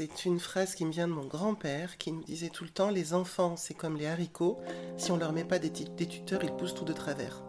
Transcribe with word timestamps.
c'est 0.00 0.24
une 0.24 0.40
phrase 0.40 0.74
qui 0.74 0.86
me 0.86 0.92
vient 0.92 1.08
de 1.08 1.12
mon 1.12 1.26
grand-père 1.26 1.98
qui 1.98 2.10
nous 2.10 2.24
disait 2.24 2.48
tout 2.48 2.64
le 2.64 2.70
temps 2.70 2.88
les 2.88 3.12
enfants, 3.12 3.56
c'est 3.58 3.74
comme 3.74 3.98
les 3.98 4.06
haricots, 4.06 4.58
si 4.96 5.12
on 5.12 5.18
leur 5.18 5.34
met 5.34 5.44
pas 5.44 5.58
des, 5.58 5.68
des 5.68 6.06
tuteurs, 6.06 6.42
ils 6.42 6.56
poussent 6.56 6.74
tout 6.74 6.86
de 6.86 6.94
travers. 6.94 7.42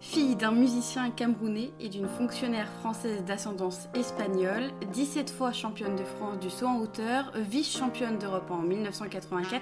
Fille 0.00 0.36
d'un 0.36 0.52
musicien 0.52 1.10
camerounais 1.10 1.72
et 1.80 1.88
d'une 1.88 2.06
fonctionnaire 2.06 2.68
française 2.80 3.24
d'ascendance 3.24 3.88
espagnole, 3.94 4.70
17 4.92 5.28
fois 5.28 5.50
championne 5.52 5.96
de 5.96 6.04
France 6.04 6.38
du 6.38 6.50
saut 6.50 6.66
en 6.66 6.76
hauteur, 6.78 7.32
vice-championne 7.34 8.16
d'Europe 8.16 8.48
en 8.50 8.58
1984 8.58 9.60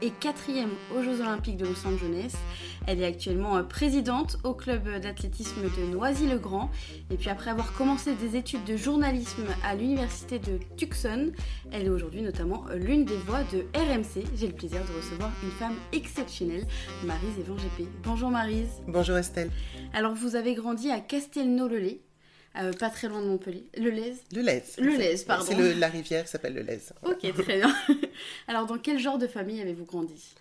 et 0.00 0.10
quatrième 0.10 0.70
aux 0.96 1.02
Jeux 1.02 1.20
Olympiques 1.20 1.56
de 1.56 1.66
Los 1.66 1.84
Angeles. 1.84 2.32
Elle 2.86 3.02
est 3.02 3.06
actuellement 3.06 3.56
euh, 3.56 3.64
présidente 3.64 4.38
au 4.44 4.54
club 4.54 4.88
d'athlétisme 5.00 5.62
de 5.62 5.92
Noisy-le-Grand. 5.92 6.70
Et 7.10 7.16
puis 7.16 7.28
après 7.28 7.50
avoir 7.50 7.72
commencé 7.72 8.14
des 8.14 8.36
études 8.36 8.64
de 8.64 8.76
journalisme 8.76 9.46
à 9.64 9.74
l'université 9.74 10.38
de 10.38 10.60
Tucson, 10.76 11.32
elle 11.72 11.86
est 11.86 11.90
aujourd'hui 11.90 12.22
notamment 12.22 12.64
l'une 12.72 13.04
des 13.04 13.16
voix 13.16 13.42
de 13.52 13.66
RMC. 13.76 14.24
J'ai 14.36 14.46
le 14.46 14.54
plaisir 14.54 14.80
de 14.84 14.96
recevoir 14.96 15.30
une 15.42 15.50
femme 15.50 15.74
exceptionnelle, 15.92 16.66
Marise 17.04 17.38
Evan 17.40 17.56
GP. 17.56 17.88
Bonjour 18.04 18.30
Marise. 18.30 18.80
Bonjour 18.86 19.16
Estelle. 19.16 19.50
Alors, 19.94 20.14
vous 20.14 20.36
avez 20.36 20.54
grandi 20.54 20.90
à 20.90 21.00
Castelnau-le-Lez, 21.00 22.00
euh, 22.58 22.72
pas 22.72 22.90
très 22.90 23.08
loin 23.08 23.22
de 23.22 23.26
Montpellier. 23.26 23.66
Le 23.78 23.90
Lez 23.90 24.14
Le 24.34 24.42
Lez. 24.42 24.62
Le 24.78 24.96
Lez, 24.96 25.24
pardon. 25.26 25.44
C'est 25.48 25.74
la 25.74 25.88
rivière 25.88 26.24
qui 26.24 26.30
s'appelle 26.30 26.54
le 26.54 26.62
Lez. 26.62 26.80
Ok, 27.02 27.20
très 27.20 27.56
bien. 27.58 27.74
Alors, 28.48 28.66
dans 28.66 28.78
quel 28.78 28.98
genre 28.98 29.18
de 29.18 29.26
famille 29.26 29.60
avez-vous 29.60 29.84
grandi? 29.86 30.34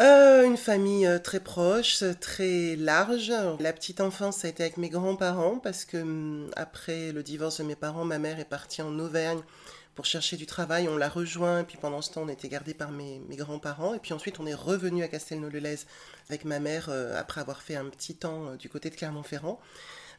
Euh, 0.00 0.44
une 0.44 0.56
famille 0.56 1.06
euh, 1.06 1.18
très 1.18 1.38
proche, 1.38 2.02
très 2.20 2.76
large. 2.76 3.32
La 3.60 3.72
petite 3.72 4.00
enfance, 4.00 4.38
ça 4.38 4.48
a 4.48 4.50
été 4.50 4.62
avec 4.62 4.78
mes 4.78 4.88
grands-parents 4.88 5.58
parce 5.58 5.84
que 5.84 5.98
hum, 5.98 6.50
après 6.56 7.12
le 7.12 7.22
divorce 7.22 7.60
de 7.60 7.64
mes 7.64 7.76
parents, 7.76 8.04
ma 8.04 8.18
mère 8.18 8.40
est 8.40 8.48
partie 8.48 8.82
en 8.82 8.98
Auvergne 8.98 9.42
pour 9.94 10.06
chercher 10.06 10.36
du 10.36 10.46
travail. 10.46 10.88
On 10.88 10.96
l'a 10.96 11.08
rejoint, 11.08 11.60
et 11.60 11.64
puis 11.64 11.76
pendant 11.80 12.00
ce 12.00 12.10
temps, 12.10 12.22
on 12.22 12.28
était 12.28 12.48
gardé 12.48 12.74
par 12.74 12.90
mes, 12.90 13.20
grands-parents. 13.30 13.94
Et 13.94 13.98
puis 13.98 14.12
ensuite, 14.14 14.40
on 14.40 14.46
est 14.46 14.54
revenu 14.54 15.02
à 15.02 15.08
Castelnau-le-Lez 15.08 15.80
avec 16.28 16.44
ma 16.44 16.60
mère 16.60 16.86
euh, 16.88 17.18
après 17.18 17.40
avoir 17.40 17.62
fait 17.62 17.76
un 17.76 17.86
petit 17.86 18.14
temps 18.14 18.46
euh, 18.46 18.56
du 18.56 18.68
côté 18.68 18.90
de 18.90 18.96
Clermont-Ferrand. 18.96 19.60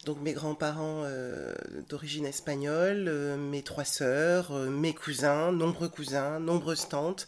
Donc 0.06 0.20
mes 0.22 0.34
grands-parents 0.34 1.04
euh, 1.06 1.54
d'origine 1.90 2.26
espagnole, 2.26 3.10
mes 3.38 3.64
trois 3.64 3.86
sœurs, 3.86 4.52
mes 4.52 4.94
cousins, 4.94 5.52
nombreux 5.52 5.88
cousins, 5.88 6.40
nombreuses 6.40 6.90
tantes. 6.90 7.28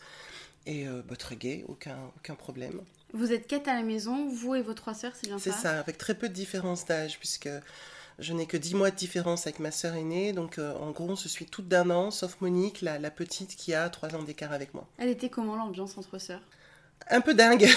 Et 0.67 0.85
bah, 1.07 1.15
très 1.15 1.35
gay, 1.35 1.63
aucun, 1.67 1.95
aucun 2.17 2.33
problème. 2.33 2.81
Vous 3.13 3.31
êtes 3.31 3.47
quatre 3.47 3.67
à 3.67 3.75
la 3.75 3.83
maison, 3.83 4.27
vous 4.27 4.55
et 4.55 4.61
vos 4.61 4.73
trois 4.73 4.95
sœurs, 4.95 5.13
c'est 5.15 5.27
bien 5.27 5.37
ça 5.37 5.43
C'est 5.43 5.57
ça, 5.57 5.79
avec 5.79 5.97
très 5.99 6.15
peu 6.15 6.27
de 6.27 6.33
différence 6.33 6.85
d'âge, 6.85 7.19
puisque 7.19 7.47
je 8.17 8.33
n'ai 8.33 8.47
que 8.47 8.57
10 8.57 8.73
mois 8.73 8.89
de 8.89 8.95
différence 8.95 9.45
avec 9.45 9.59
ma 9.59 9.69
sœur 9.69 9.93
aînée, 9.93 10.33
donc 10.33 10.57
en 10.57 10.89
gros, 10.89 11.15
je 11.15 11.27
suis 11.27 11.45
toute 11.45 11.67
d'un 11.67 11.91
an, 11.91 12.09
sauf 12.09 12.41
Monique, 12.41 12.81
la, 12.81 12.97
la 12.97 13.11
petite 13.11 13.55
qui 13.55 13.75
a 13.75 13.87
3 13.89 14.15
ans 14.15 14.23
d'écart 14.23 14.51
avec 14.51 14.73
moi. 14.73 14.87
Elle 14.97 15.09
était 15.09 15.29
comment 15.29 15.55
l'ambiance 15.55 15.97
entre 15.99 16.17
sœurs? 16.17 16.41
Un 17.09 17.21
peu 17.21 17.35
dingue, 17.35 17.67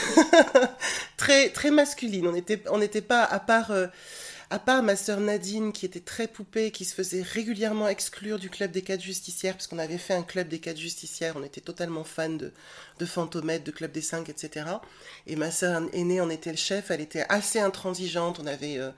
très, 1.18 1.50
très 1.50 1.70
masculine. 1.70 2.26
On 2.70 2.78
n'était 2.78 3.02
pas, 3.02 3.24
à 3.24 3.38
part, 3.38 3.70
euh, 3.72 3.86
à 4.48 4.58
part 4.58 4.82
ma 4.82 4.96
sœur 4.96 5.20
Nadine, 5.20 5.72
qui 5.72 5.84
était 5.84 6.00
très 6.00 6.26
poupée, 6.26 6.70
qui 6.70 6.86
se 6.86 6.94
faisait 6.94 7.20
régulièrement 7.20 7.88
exclure 7.88 8.38
du 8.38 8.48
club 8.48 8.70
des 8.70 8.80
quatre 8.80 9.02
justicières, 9.02 9.54
parce 9.54 9.66
qu'on 9.66 9.78
avait 9.78 9.98
fait 9.98 10.14
un 10.14 10.22
club 10.22 10.48
des 10.48 10.60
quatre 10.60 10.78
justicières, 10.78 11.34
on 11.36 11.44
était 11.44 11.60
totalement 11.60 12.04
fan 12.04 12.38
de, 12.38 12.52
de 12.98 13.06
Fantomètre, 13.06 13.64
de 13.64 13.70
Club 13.70 13.92
des 13.92 14.00
Cinq, 14.00 14.30
etc. 14.30 14.64
Et 15.26 15.36
ma 15.36 15.50
sœur 15.50 15.82
aînée 15.92 16.22
en 16.22 16.30
était 16.30 16.50
le 16.50 16.56
chef, 16.56 16.90
elle 16.90 17.02
était 17.02 17.26
assez 17.28 17.60
intransigeante, 17.60 18.40
on 18.40 18.46
avait... 18.46 18.78
Euh, 18.78 18.90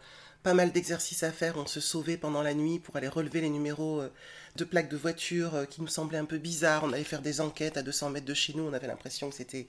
pas 0.42 0.54
mal 0.54 0.72
d'exercices 0.72 1.22
à 1.22 1.32
faire. 1.32 1.58
On 1.58 1.66
se 1.66 1.80
sauvait 1.80 2.16
pendant 2.16 2.42
la 2.42 2.54
nuit 2.54 2.78
pour 2.78 2.96
aller 2.96 3.08
relever 3.08 3.42
les 3.42 3.50
numéros 3.50 4.00
euh, 4.00 4.10
de 4.56 4.64
plaques 4.64 4.88
de 4.88 4.96
voiture 4.96 5.66
qui 5.68 5.82
nous 5.82 5.86
semblaient 5.86 6.16
un 6.16 6.24
peu 6.24 6.38
bizarres. 6.38 6.82
On 6.84 6.94
allait 6.94 7.04
faire 7.04 7.20
des 7.20 7.42
enquêtes 7.42 7.76
à 7.76 7.82
200 7.82 8.08
mètres 8.08 8.24
de 8.24 8.32
chez 8.32 8.54
nous. 8.54 8.62
On 8.62 8.72
avait 8.72 8.86
l'impression 8.86 9.28
que 9.28 9.36
c'était 9.36 9.66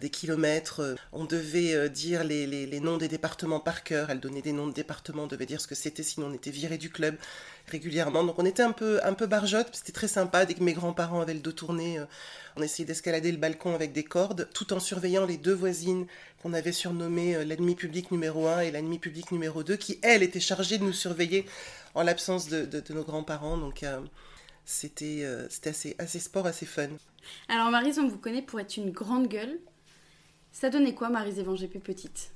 des 0.00 0.10
kilomètres. 0.10 0.96
On 1.12 1.24
devait 1.24 1.88
dire 1.88 2.24
les, 2.24 2.46
les, 2.46 2.80
noms 2.80 2.96
des 2.96 3.08
départements 3.08 3.60
par 3.60 3.84
cœur. 3.84 4.10
Elle 4.10 4.20
donnait 4.20 4.42
des 4.42 4.52
noms 4.52 4.66
de 4.66 4.72
départements, 4.72 5.24
on 5.24 5.26
devait 5.26 5.46
dire 5.46 5.60
ce 5.60 5.66
que 5.66 5.74
c'était, 5.74 6.02
sinon 6.02 6.28
on 6.28 6.34
était 6.34 6.50
viré 6.50 6.78
du 6.78 6.90
club 6.90 7.16
régulièrement. 7.68 8.24
Donc 8.24 8.38
on 8.38 8.44
était 8.44 8.62
un 8.62 8.72
peu, 8.72 9.00
un 9.04 9.14
peu 9.14 9.26
barjotte, 9.26 9.70
c'était 9.72 9.92
très 9.92 10.08
sympa. 10.08 10.46
Dès 10.46 10.54
que 10.54 10.62
mes 10.62 10.72
grands-parents 10.72 11.20
avaient 11.20 11.34
le 11.34 11.40
dos 11.40 11.52
tourné, 11.52 12.00
on 12.56 12.62
essayait 12.62 12.86
d'escalader 12.86 13.32
le 13.32 13.38
balcon 13.38 13.74
avec 13.74 13.92
des 13.92 14.04
cordes, 14.04 14.48
tout 14.52 14.72
en 14.72 14.80
surveillant 14.80 15.26
les 15.26 15.36
deux 15.36 15.54
voisines 15.54 16.06
qu'on 16.42 16.52
avait 16.52 16.72
surnommées 16.72 17.36
euh, 17.36 17.44
l'ennemi 17.44 17.74
public 17.74 18.10
numéro 18.10 18.46
1 18.48 18.60
et 18.60 18.70
l'ennemi 18.70 18.98
public 18.98 19.30
numéro 19.30 19.62
2, 19.62 19.76
qui, 19.76 19.98
elles, 20.02 20.22
étaient 20.22 20.40
chargées 20.40 20.78
de 20.78 20.84
nous 20.84 20.92
surveiller 20.92 21.46
en 21.94 22.02
l'absence 22.02 22.48
de, 22.48 22.82
nos 22.92 23.04
grands-parents. 23.04 23.56
Donc 23.56 23.82
euh, 23.82 24.00
c'était 24.64 25.20
euh, 25.22 25.46
c'était 25.48 25.70
assez, 25.70 25.96
assez 25.98 26.18
sport, 26.18 26.46
assez 26.46 26.66
fun. 26.66 26.88
Alors 27.48 27.70
Marise, 27.70 27.98
on 27.98 28.08
vous 28.08 28.18
connaît 28.18 28.42
pour 28.42 28.60
être 28.60 28.76
une 28.76 28.90
grande 28.90 29.28
gueule. 29.28 29.58
Ça 30.52 30.70
donnait 30.70 30.94
quoi 30.94 31.08
Marise 31.08 31.38
Evangépé 31.38 31.78
petite? 31.78 32.30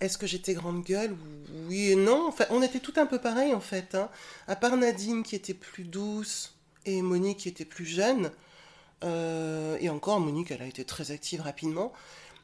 Est-ce 0.00 0.16
que 0.16 0.26
j'étais 0.26 0.54
grande 0.54 0.82
gueule 0.84 1.16
Oui 1.68 1.90
et 1.90 1.96
non? 1.96 2.26
Enfin, 2.28 2.44
on 2.50 2.62
était 2.62 2.80
tout 2.80 2.94
un 2.96 3.06
peu 3.06 3.18
pareil 3.18 3.52
en 3.54 3.60
fait. 3.60 3.94
Hein. 3.94 4.08
À 4.46 4.56
part 4.56 4.76
Nadine 4.76 5.22
qui 5.22 5.34
était 5.34 5.54
plus 5.54 5.84
douce 5.84 6.54
et 6.86 7.02
Monique 7.02 7.38
qui 7.38 7.48
était 7.48 7.64
plus 7.64 7.86
jeune, 7.86 8.30
euh, 9.04 9.76
et 9.80 9.88
encore, 9.88 10.20
Monique, 10.20 10.50
elle 10.50 10.62
a 10.62 10.66
été 10.66 10.84
très 10.84 11.10
active 11.10 11.40
rapidement. 11.40 11.92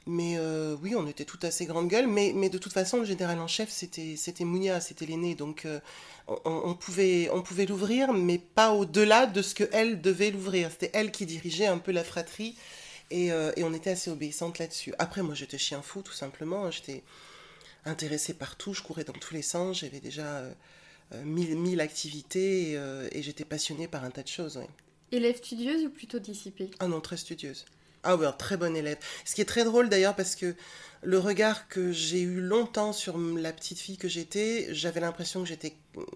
Mais 0.09 0.37
euh, 0.39 0.77
oui, 0.83 0.95
on 0.95 1.07
était 1.09 1.25
tout 1.25 1.39
assez 1.43 1.67
grande 1.67 1.89
gueule. 1.89 2.07
Mais, 2.07 2.49
de 2.49 2.59
toute 2.59 2.73
façon, 2.73 2.99
le 2.99 3.05
général 3.05 3.41
en 3.41 3.49
chef, 3.49 3.71
c'était, 3.71 4.15
c'était 4.17 4.45
Mounia, 4.45 4.81
c'était 4.81 5.07
l'aîné. 5.07 5.35
Donc 5.35 5.65
euh, 5.67 5.81
on, 6.45 6.75
pouvait, 6.75 7.29
on 7.33 7.43
pouvait 7.43 7.67
l'ouvrir, 7.67 8.13
mais 8.13 8.39
pas 8.39 8.73
au-delà 8.73 9.27
de 9.27 9.43
ce 9.43 9.55
qu'elle 9.55 10.01
devait 10.01 10.31
l'ouvrir. 10.31 10.71
C'était 10.71 10.91
elle 10.95 11.11
qui 11.11 11.27
dirigeait 11.27 11.67
un 11.67 11.79
peu 11.79 11.93
la 11.93 12.05
fratrie. 12.05 12.57
Et, 13.11 13.27
et 13.29 13.63
on 13.63 13.73
était 13.73 13.91
assez 13.91 14.11
obéissante 14.11 14.59
là-dessus. 14.59 14.95
Après, 14.99 15.23
moi, 15.23 15.35
j'étais 15.35 15.59
chien 15.59 15.83
fou, 15.83 16.03
tout 16.03 16.13
simplement. 16.13 16.71
J'étais 16.71 17.03
intéressée 17.85 18.35
partout. 18.35 18.75
Je 18.75 18.83
courais 18.83 19.05
dans 19.05 19.13
tous 19.13 19.35
les 19.35 19.43
sens. 19.43 19.81
J'avais 19.81 20.01
déjà 20.01 20.43
mille, 21.23 21.57
mille 21.57 21.81
activités. 21.81 22.73
Et, 22.73 23.19
et 23.19 23.23
j'étais 23.23 23.45
passionnée 23.45 23.89
par 23.89 24.05
un 24.05 24.11
tas 24.11 24.23
de 24.23 24.29
choses. 24.29 24.57
Oui. 24.57 24.67
Élève 25.13 25.37
studieuse 25.37 25.85
ou 25.85 25.91
plutôt 25.91 26.19
dissipée? 26.19 26.71
Ah 26.81 26.89
non, 26.89 27.01
très 27.01 27.17
studieuse. 27.17 27.65
Ah 28.09 28.15
oui, 28.15 28.25
un 28.25 28.31
très 28.31 28.57
bon 28.57 28.77
élève. 28.77 28.99
Ce 29.25 29.35
qui 29.35 29.41
est 29.41 29.47
très 29.47 29.65
drôle 29.65 29.89
d'ailleurs 29.89 30.15
parce 30.15 30.37
que 30.37 30.55
le 31.03 31.19
regard 31.19 31.67
que 31.67 31.91
j'ai 31.91 32.21
eu 32.21 32.41
longtemps 32.41 32.93
sur 32.93 33.19
la 33.19 33.53
petite 33.53 33.81
fille 33.81 33.97
que 33.97 34.07
j'étais, 34.07 34.69
j'avais 34.71 35.01
l'impression 35.01 35.43
que 35.43 35.49
j'étais 35.49 35.75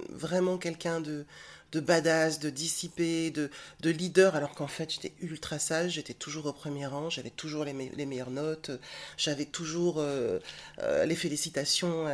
vraiment 0.09 0.57
quelqu'un 0.57 1.01
de, 1.01 1.27
de 1.73 1.81
badass, 1.81 2.39
de 2.39 2.49
dissipé, 2.49 3.33
de, 3.33 3.51
de 3.81 3.91
leader, 3.91 4.37
alors 4.37 4.55
qu'en 4.55 4.69
fait 4.69 4.93
j'étais 4.93 5.13
ultra 5.21 5.59
sage, 5.59 5.93
j'étais 5.93 6.15
toujours 6.15 6.47
au 6.47 6.53
premier 6.53 6.87
rang, 6.87 7.11
j'avais 7.11 7.31
toujours 7.31 7.65
les, 7.65 7.73
meilleures 7.73 8.31
notes, 8.31 8.71
j'avais 9.17 9.47
toujours 9.47 9.97
euh, 9.99 10.39
euh, 10.79 11.07
les 11.07 11.17
félicitations 11.17 12.07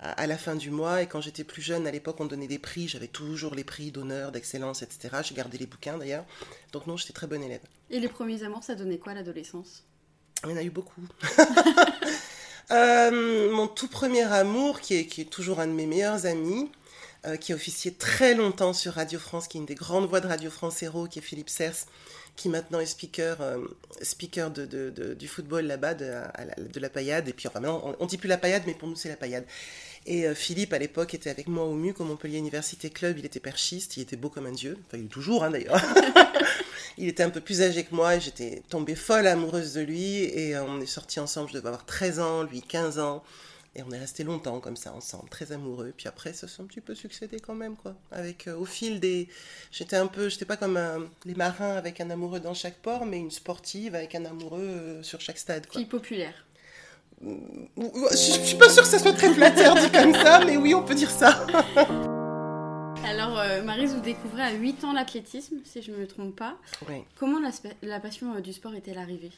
à, 0.00 0.26
la 0.26 0.36
fin 0.36 0.56
du 0.56 0.70
mois. 0.70 1.02
Et 1.02 1.06
quand 1.06 1.20
j'étais 1.20 1.44
plus 1.44 1.62
jeune, 1.62 1.86
à 1.86 1.90
l'époque, 1.90 2.16
on 2.20 2.26
donnait 2.26 2.48
des 2.48 2.58
prix. 2.58 2.88
J'avais 2.88 3.08
toujours 3.08 3.54
les 3.54 3.64
prix 3.64 3.90
d'honneur, 3.90 4.32
d'excellence, 4.32 4.82
etc. 4.82 5.18
J'ai 5.22 5.34
gardé 5.34 5.58
les 5.58 5.66
bouquins 5.66 5.98
d'ailleurs. 5.98 6.24
Donc 6.72 6.86
non, 6.86 6.96
j'étais 6.96 7.12
très 7.12 7.26
bonne 7.26 7.42
élève. 7.42 7.60
Et 7.90 8.00
les 8.00 8.08
premiers 8.08 8.42
amours, 8.42 8.64
ça 8.64 8.74
donnait 8.74 8.98
quoi 8.98 9.14
l'adolescence? 9.14 9.84
Il 10.44 10.50
y 10.50 10.52
en 10.52 10.56
a 10.56 10.62
eu 10.62 10.70
beaucoup. 10.70 11.02
Euh, 12.72 13.52
mon 13.52 13.66
tout 13.66 13.88
premier 13.88 14.22
amour, 14.22 14.80
qui 14.80 14.94
est, 14.94 15.06
qui 15.06 15.22
est 15.22 15.24
toujours 15.24 15.58
un 15.58 15.66
de 15.66 15.72
mes 15.72 15.86
meilleurs 15.86 16.26
amis, 16.26 16.70
euh, 17.26 17.36
qui 17.36 17.52
a 17.52 17.56
officié 17.56 17.92
très 17.92 18.34
longtemps 18.34 18.72
sur 18.72 18.94
Radio 18.94 19.18
France, 19.18 19.48
qui 19.48 19.58
est 19.58 19.60
une 19.60 19.66
des 19.66 19.74
grandes 19.74 20.08
voix 20.08 20.20
de 20.20 20.28
Radio 20.28 20.50
France 20.50 20.80
Héros, 20.82 21.08
qui 21.08 21.18
est 21.18 21.22
Philippe 21.22 21.50
Sers, 21.50 21.74
qui 22.36 22.48
maintenant 22.48 22.78
est 22.78 22.86
speaker, 22.86 23.40
euh, 23.40 23.58
speaker 24.02 24.50
de, 24.50 24.66
de, 24.66 25.14
du 25.14 25.26
football 25.26 25.66
là-bas, 25.66 25.94
de, 25.94 26.12
de, 26.72 26.80
la 26.80 26.88
paillade. 26.88 27.28
Et 27.28 27.32
puis, 27.32 27.48
enfin, 27.48 27.58
maintenant, 27.58 27.94
on, 27.98 28.04
ne 28.04 28.08
dit 28.08 28.18
plus 28.18 28.28
la 28.28 28.38
paillade, 28.38 28.62
mais 28.66 28.74
pour 28.74 28.88
nous, 28.88 28.96
c'est 28.96 29.08
la 29.08 29.16
paillade. 29.16 29.44
Et 30.06 30.26
euh, 30.26 30.34
Philippe, 30.34 30.72
à 30.72 30.78
l'époque, 30.78 31.14
était 31.14 31.30
avec 31.30 31.46
moi 31.46 31.64
au 31.64 31.74
MUC, 31.74 32.00
au 32.00 32.04
Montpellier 32.04 32.38
Université 32.38 32.90
Club. 32.90 33.18
Il 33.18 33.26
était 33.26 33.40
perchiste, 33.40 33.96
il 33.96 34.02
était 34.02 34.16
beau 34.16 34.30
comme 34.30 34.46
un 34.46 34.52
dieu. 34.52 34.78
Enfin, 34.86 34.98
il 34.98 35.04
est 35.04 35.08
toujours, 35.08 35.44
hein, 35.44 35.50
d'ailleurs. 35.50 35.80
il 36.98 37.08
était 37.08 37.22
un 37.22 37.30
peu 37.30 37.40
plus 37.40 37.62
âgé 37.62 37.84
que 37.84 37.94
moi 37.94 38.16
et 38.16 38.20
j'étais 38.20 38.62
tombée 38.68 38.94
folle 38.94 39.26
amoureuse 39.26 39.74
de 39.74 39.82
lui. 39.82 40.24
Et 40.24 40.56
euh, 40.56 40.64
on 40.64 40.80
est 40.80 40.86
sortis 40.86 41.20
ensemble, 41.20 41.50
je 41.50 41.54
devais 41.54 41.68
avoir 41.68 41.84
13 41.84 42.20
ans, 42.20 42.42
lui 42.44 42.62
15 42.62 42.98
ans. 42.98 43.22
Et 43.76 43.84
on 43.84 43.90
est 43.92 43.98
resté 43.98 44.24
longtemps 44.24 44.58
comme 44.58 44.76
ça 44.76 44.92
ensemble, 44.92 45.28
très 45.28 45.52
amoureux. 45.52 45.92
Puis 45.96 46.08
après, 46.08 46.32
ça 46.32 46.48
s'est 46.48 46.60
un 46.60 46.64
petit 46.64 46.80
peu 46.80 46.96
succédé 46.96 47.38
quand 47.38 47.54
même, 47.54 47.76
quoi. 47.76 47.94
Avec, 48.10 48.48
euh, 48.48 48.56
au 48.56 48.64
fil 48.64 48.98
des... 48.98 49.28
J'étais 49.70 49.94
un 49.94 50.08
peu... 50.08 50.28
J'étais 50.28 50.46
pas 50.46 50.56
comme 50.56 50.80
les 51.24 51.34
marins 51.36 51.76
avec 51.76 52.00
un 52.00 52.10
amoureux 52.10 52.40
dans 52.40 52.54
chaque 52.54 52.78
port, 52.78 53.06
mais 53.06 53.18
une 53.18 53.30
sportive 53.30 53.94
avec 53.94 54.16
un 54.16 54.24
amoureux 54.24 55.00
sur 55.02 55.20
chaque 55.20 55.38
stade, 55.38 55.66
quoi. 55.66 55.78
Fille 55.78 55.88
populaire. 55.88 56.34
Je 57.22 58.16
suis 58.16 58.56
pas 58.56 58.70
sûre 58.70 58.82
que 58.82 58.88
ça 58.88 58.98
soit 58.98 59.12
très 59.12 59.32
flatteur 59.34 59.74
dit 59.74 59.90
comme 59.90 60.14
ça, 60.14 60.42
mais 60.44 60.56
oui, 60.56 60.74
on 60.74 60.82
peut 60.82 60.94
dire 60.94 61.10
ça. 61.10 61.46
Alors, 63.04 63.38
euh, 63.38 63.62
Marise, 63.62 63.94
vous 63.94 64.00
découvrez 64.00 64.42
à 64.42 64.52
8 64.52 64.84
ans 64.84 64.92
l'athlétisme, 64.92 65.56
si 65.64 65.82
je 65.82 65.90
ne 65.90 65.96
me 65.96 66.06
trompe 66.06 66.36
pas. 66.36 66.56
Oui. 66.88 67.02
Comment 67.18 67.38
la, 67.82 68.00
passion 68.00 68.34
euh, 68.34 68.40
du 68.40 68.52
sport 68.52 68.74
est-elle 68.74 68.98
arrivée? 68.98 69.32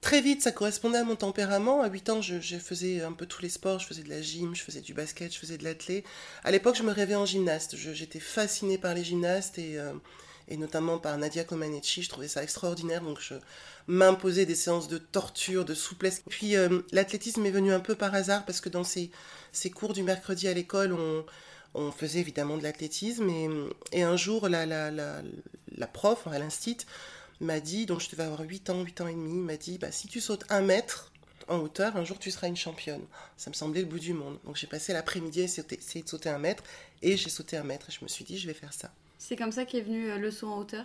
Très 0.00 0.20
vite, 0.20 0.42
ça 0.42 0.52
correspondait 0.52 0.98
à 0.98 1.04
mon 1.04 1.16
tempérament. 1.16 1.82
À 1.82 1.88
8 1.88 2.10
ans, 2.10 2.22
je, 2.22 2.38
faisais 2.58 3.02
un 3.02 3.12
peu 3.12 3.26
tous 3.26 3.42
les 3.42 3.48
sports. 3.48 3.78
Je 3.78 3.86
faisais 3.86 4.02
de 4.02 4.08
la 4.08 4.20
gym, 4.20 4.54
je 4.54 4.62
faisais 4.62 4.80
du 4.80 4.94
basket, 4.94 5.32
je 5.32 5.38
faisais 5.38 5.58
de 5.58 5.64
l'athlé. 5.64 6.04
À 6.44 6.50
l'époque, 6.50 6.76
je 6.76 6.82
me 6.82 6.92
rêvais 6.92 7.14
en 7.14 7.24
gymnaste. 7.24 7.76
J'étais 7.76 8.20
fascinée 8.20 8.78
par 8.78 8.94
les 8.94 9.04
gymnastes 9.04 9.58
et, 9.58 9.78
euh, 9.78 9.92
et 10.48 10.56
notamment 10.56 10.98
par 10.98 11.16
Nadia 11.18 11.44
Comaneci. 11.44 12.02
Je 12.02 12.08
trouvais 12.08 12.28
ça 12.28 12.42
extraordinaire, 12.42 13.02
donc 13.02 13.20
je 13.20 13.34
m'imposais 13.86 14.46
des 14.46 14.54
séances 14.54 14.88
de 14.88 14.98
torture, 14.98 15.64
de 15.64 15.74
souplesse. 15.74 16.22
Puis 16.28 16.56
euh, 16.56 16.80
l'athlétisme 16.92 17.44
est 17.44 17.50
venu 17.50 17.72
un 17.72 17.80
peu 17.80 17.94
par 17.94 18.14
hasard 18.14 18.44
parce 18.44 18.60
que 18.60 18.68
dans 18.68 18.84
ces, 18.84 19.10
cours 19.74 19.92
du 19.92 20.02
mercredi 20.02 20.48
à 20.48 20.54
l'école, 20.54 20.92
on, 20.92 21.90
faisait 21.92 22.20
évidemment 22.20 22.58
de 22.58 22.62
l'athlétisme 22.62 23.28
et, 23.30 23.48
et, 23.92 24.02
un 24.02 24.16
jour, 24.16 24.48
la, 24.48 24.66
la, 24.66 24.90
la, 24.90 25.22
la 25.76 25.86
prof 25.86 26.26
à 26.26 26.38
l'instit 26.38 26.78
m'a 27.40 27.60
dit, 27.60 27.86
donc 27.86 28.00
je 28.00 28.10
devais 28.10 28.24
avoir 28.24 28.40
8 28.40 28.70
ans, 28.70 28.82
8 28.82 29.00
ans 29.00 29.08
et 29.08 29.14
demi, 29.14 29.38
m'a 29.38 29.56
dit, 29.56 29.78
bah, 29.78 29.90
si 29.90 30.06
tu 30.06 30.20
sautes 30.20 30.44
un 30.50 30.60
mètre, 30.60 31.12
en 31.48 31.58
hauteur, 31.58 31.96
un 31.96 32.04
jour 32.04 32.18
tu 32.18 32.30
seras 32.30 32.48
une 32.48 32.56
championne. 32.56 33.04
Ça 33.36 33.50
me 33.50 33.54
semblait 33.54 33.80
le 33.80 33.86
bout 33.86 33.98
du 33.98 34.12
monde. 34.12 34.38
Donc 34.44 34.56
j'ai 34.56 34.66
passé 34.66 34.92
l'après-midi 34.92 35.40
à 35.40 35.44
essayer 35.44 36.02
de 36.02 36.08
sauter 36.08 36.28
un 36.28 36.38
mètre 36.38 36.62
et 37.02 37.16
j'ai 37.16 37.30
sauté 37.30 37.56
un 37.56 37.64
mètre 37.64 37.88
et 37.88 37.92
je 37.92 37.98
me 38.02 38.08
suis 38.08 38.24
dit 38.24 38.38
je 38.38 38.46
vais 38.46 38.54
faire 38.54 38.72
ça. 38.72 38.92
C'est 39.24 39.36
comme 39.36 39.52
ça 39.52 39.64
qu'est 39.64 39.82
venu 39.82 40.10
euh, 40.10 40.18
le 40.18 40.32
saut 40.32 40.48
en 40.48 40.58
hauteur? 40.58 40.84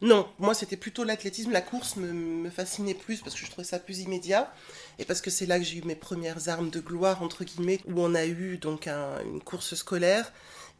Non, 0.00 0.26
moi 0.38 0.54
c'était 0.54 0.78
plutôt 0.78 1.04
l'athlétisme. 1.04 1.52
La 1.52 1.60
course 1.60 1.96
me, 1.96 2.48
fascinait 2.48 2.94
plus 2.94 3.20
parce 3.20 3.34
que 3.34 3.44
je 3.44 3.50
trouvais 3.50 3.66
ça 3.66 3.78
plus 3.78 4.00
immédiat 4.00 4.50
et 4.98 5.04
parce 5.04 5.20
que 5.20 5.28
c'est 5.28 5.44
là 5.44 5.58
que 5.58 5.66
j'ai 5.66 5.78
eu 5.78 5.82
mes 5.82 5.94
premières 5.94 6.48
armes 6.48 6.70
de 6.70 6.80
gloire, 6.80 7.22
entre 7.22 7.44
guillemets, 7.44 7.80
où 7.86 8.00
on 8.00 8.14
a 8.14 8.24
eu 8.24 8.56
donc 8.56 8.88
une 8.88 9.40
course 9.42 9.74
scolaire 9.74 10.32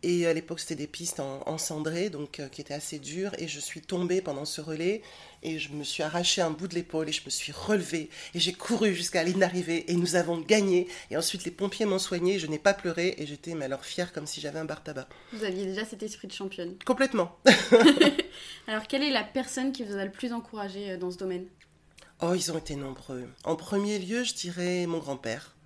et 0.05 0.27
à 0.27 0.35
l'époque, 0.35 0.61
c'était 0.61 0.75
des 0.75 0.87
pistes 0.87 1.19
en, 1.19 1.57
cendré, 1.57 2.11
donc 2.11 2.39
euh, 2.39 2.49
qui 2.49 2.61
étaient 2.61 2.75
assez 2.75 2.99
dures. 2.99 3.31
Et 3.39 3.49
je 3.49 3.59
suis 3.59 3.81
tombée 3.81 4.21
pendant 4.21 4.45
ce 4.45 4.61
relais 4.61 5.01
et 5.43 5.59
je 5.59 5.73
me 5.73 5.83
suis 5.83 6.03
arraché 6.03 6.43
un 6.43 6.51
bout 6.51 6.69
de 6.69 6.75
l'épaule 6.75 7.09
et 7.09 7.13
je 7.13 7.23
me 7.25 7.31
suis 7.31 7.53
relevée 7.53 8.11
et 8.35 8.39
j'ai 8.39 8.53
couru 8.53 8.95
jusqu'à 8.95 9.23
la 9.23 9.31
ligne 9.31 9.39
d'arrivée 9.39 9.91
et 9.91 9.95
nous 9.95 10.15
avons 10.15 10.39
gagné. 10.39 10.89
Et 11.11 11.17
ensuite, 11.17 11.45
les 11.45 11.51
pompiers 11.51 11.87
m'ont 11.87 11.99
soigné. 11.99 12.39
Je 12.39 12.47
n'ai 12.47 12.59
pas 12.59 12.75
pleuré 12.75 13.15
et 13.17 13.27
j'étais 13.27 13.59
alors 13.63 13.87
fière 13.87 14.13
comme 14.13 14.27
si 14.27 14.43
j'avais 14.43 14.59
un 14.59 14.67
bar 14.67 14.83
tabac. 14.83 15.09
Vous 15.33 15.43
aviez 15.43 15.65
déjà 15.65 15.87
cet 15.87 16.03
esprit 16.03 16.29
de 16.29 16.35
championne. 16.35 16.75
Complètement. 16.85 17.39
alors, 18.67 18.87
quelle 18.87 19.03
est 19.03 19.11
la 19.11 19.25
personne 19.25 19.73
qui 19.73 19.85
vous 19.85 19.97
a 19.97 20.05
le 20.05 20.13
plus 20.13 20.35
encouragé 20.35 20.91
euh, 20.91 20.97
dans 20.99 21.11
ce 21.11 21.17
domaine? 21.17 21.47
Oh, 22.21 22.35
ils 22.35 22.53
ont 22.53 22.59
été 22.59 22.77
nombreux. 22.77 23.27
En 23.45 23.57
premier 23.57 23.99
lieu, 23.99 24.23
je 24.23 24.35
dirais 24.35 24.85
mon 24.87 24.99
grand-père, 24.99 25.57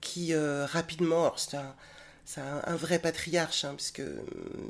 qui 0.00 0.32
euh, 0.32 0.64
rapidement, 0.64 1.22
alors 1.22 1.40
c'était 1.40 1.56
un 1.56 1.74
c'est 2.28 2.42
un, 2.42 2.76
vrai 2.76 2.98
patriarche, 2.98 3.64
hein, 3.64 3.72
puisque 3.74 4.02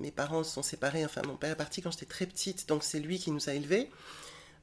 mes 0.00 0.12
parents 0.12 0.44
se 0.44 0.52
sont 0.52 0.62
séparés, 0.62 1.04
enfin 1.04 1.22
mon 1.26 1.34
père 1.34 1.50
est 1.50 1.56
parti 1.56 1.82
quand 1.82 1.90
j'étais 1.90 2.06
très 2.06 2.24
petite, 2.24 2.68
donc 2.68 2.84
c'est 2.84 3.00
lui 3.00 3.18
qui 3.18 3.32
nous 3.32 3.48
a 3.48 3.52
élevés. 3.52 3.90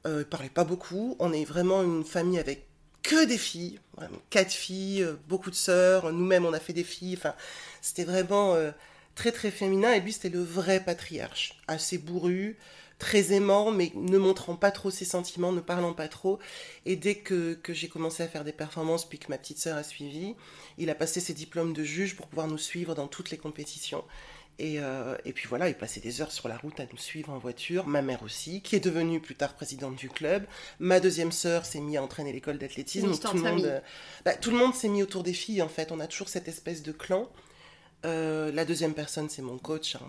Euh, 0.06 0.20
il 0.20 0.24
parlait 0.24 0.48
pas 0.48 0.64
beaucoup, 0.64 1.14
on 1.18 1.30
est 1.30 1.44
vraiment 1.44 1.82
une 1.82 2.04
famille 2.04 2.38
avec 2.38 2.66
que 3.02 3.26
des 3.26 3.36
filles, 3.36 3.80
quatre 4.30 4.50
filles, 4.50 5.02
euh, 5.02 5.16
beaucoup 5.28 5.50
de 5.50 5.54
sœurs, 5.54 6.10
nous-mêmes 6.10 6.46
on 6.46 6.54
a 6.54 6.58
fait 6.58 6.72
des 6.72 6.84
filles, 6.84 7.16
enfin 7.18 7.34
c'était 7.82 8.04
vraiment 8.04 8.54
euh, 8.54 8.70
très 9.14 9.30
très 9.30 9.50
féminin, 9.50 9.92
et 9.92 10.00
lui 10.00 10.14
c'était 10.14 10.30
le 10.30 10.42
vrai 10.42 10.80
patriarche, 10.80 11.60
assez 11.68 11.98
bourru, 11.98 12.56
très 12.98 13.32
aimant, 13.32 13.70
mais 13.70 13.92
ne 13.94 14.18
montrant 14.18 14.56
pas 14.56 14.70
trop 14.70 14.90
ses 14.90 15.04
sentiments, 15.04 15.52
ne 15.52 15.60
parlant 15.60 15.92
pas 15.92 16.08
trop. 16.08 16.38
Et 16.86 16.96
dès 16.96 17.16
que, 17.16 17.54
que 17.54 17.74
j'ai 17.74 17.88
commencé 17.88 18.22
à 18.22 18.28
faire 18.28 18.44
des 18.44 18.52
performances, 18.52 19.08
puis 19.08 19.18
que 19.18 19.28
ma 19.28 19.38
petite 19.38 19.58
sœur 19.58 19.76
a 19.76 19.82
suivi, 19.82 20.34
il 20.78 20.90
a 20.90 20.94
passé 20.94 21.20
ses 21.20 21.34
diplômes 21.34 21.72
de 21.72 21.84
juge 21.84 22.16
pour 22.16 22.26
pouvoir 22.26 22.48
nous 22.48 22.58
suivre 22.58 22.94
dans 22.94 23.08
toutes 23.08 23.30
les 23.30 23.38
compétitions. 23.38 24.04
Et, 24.58 24.80
euh, 24.80 25.16
et, 25.26 25.34
puis 25.34 25.46
voilà, 25.48 25.68
il 25.68 25.74
passait 25.74 26.00
des 26.00 26.22
heures 26.22 26.32
sur 26.32 26.48
la 26.48 26.56
route 26.56 26.80
à 26.80 26.86
nous 26.90 26.96
suivre 26.96 27.30
en 27.30 27.38
voiture. 27.38 27.86
Ma 27.86 28.00
mère 28.00 28.22
aussi, 28.22 28.62
qui 28.62 28.74
est 28.74 28.80
devenue 28.80 29.20
plus 29.20 29.34
tard 29.34 29.52
présidente 29.52 29.96
du 29.96 30.08
club. 30.08 30.46
Ma 30.80 30.98
deuxième 30.98 31.32
sœur 31.32 31.66
s'est 31.66 31.80
mise 31.80 31.98
à 31.98 32.02
entraîner 32.02 32.32
l'école 32.32 32.56
d'athlétisme. 32.56 33.12
Tout, 33.18 33.36
le 33.36 33.42
monde, 33.42 33.82
bah, 34.24 34.34
tout 34.34 34.50
le 34.50 34.56
monde 34.56 34.74
s'est 34.74 34.88
mis 34.88 35.02
autour 35.02 35.22
des 35.22 35.34
filles 35.34 35.60
en 35.60 35.68
fait. 35.68 35.92
On 35.92 36.00
a 36.00 36.06
toujours 36.06 36.30
cette 36.30 36.48
espèce 36.48 36.82
de 36.82 36.92
clan. 36.92 37.28
Euh, 38.06 38.52
la 38.52 38.64
deuxième 38.64 38.94
personne, 38.94 39.28
c'est 39.28 39.42
mon 39.42 39.58
coach. 39.58 39.96
Hein, 39.96 40.00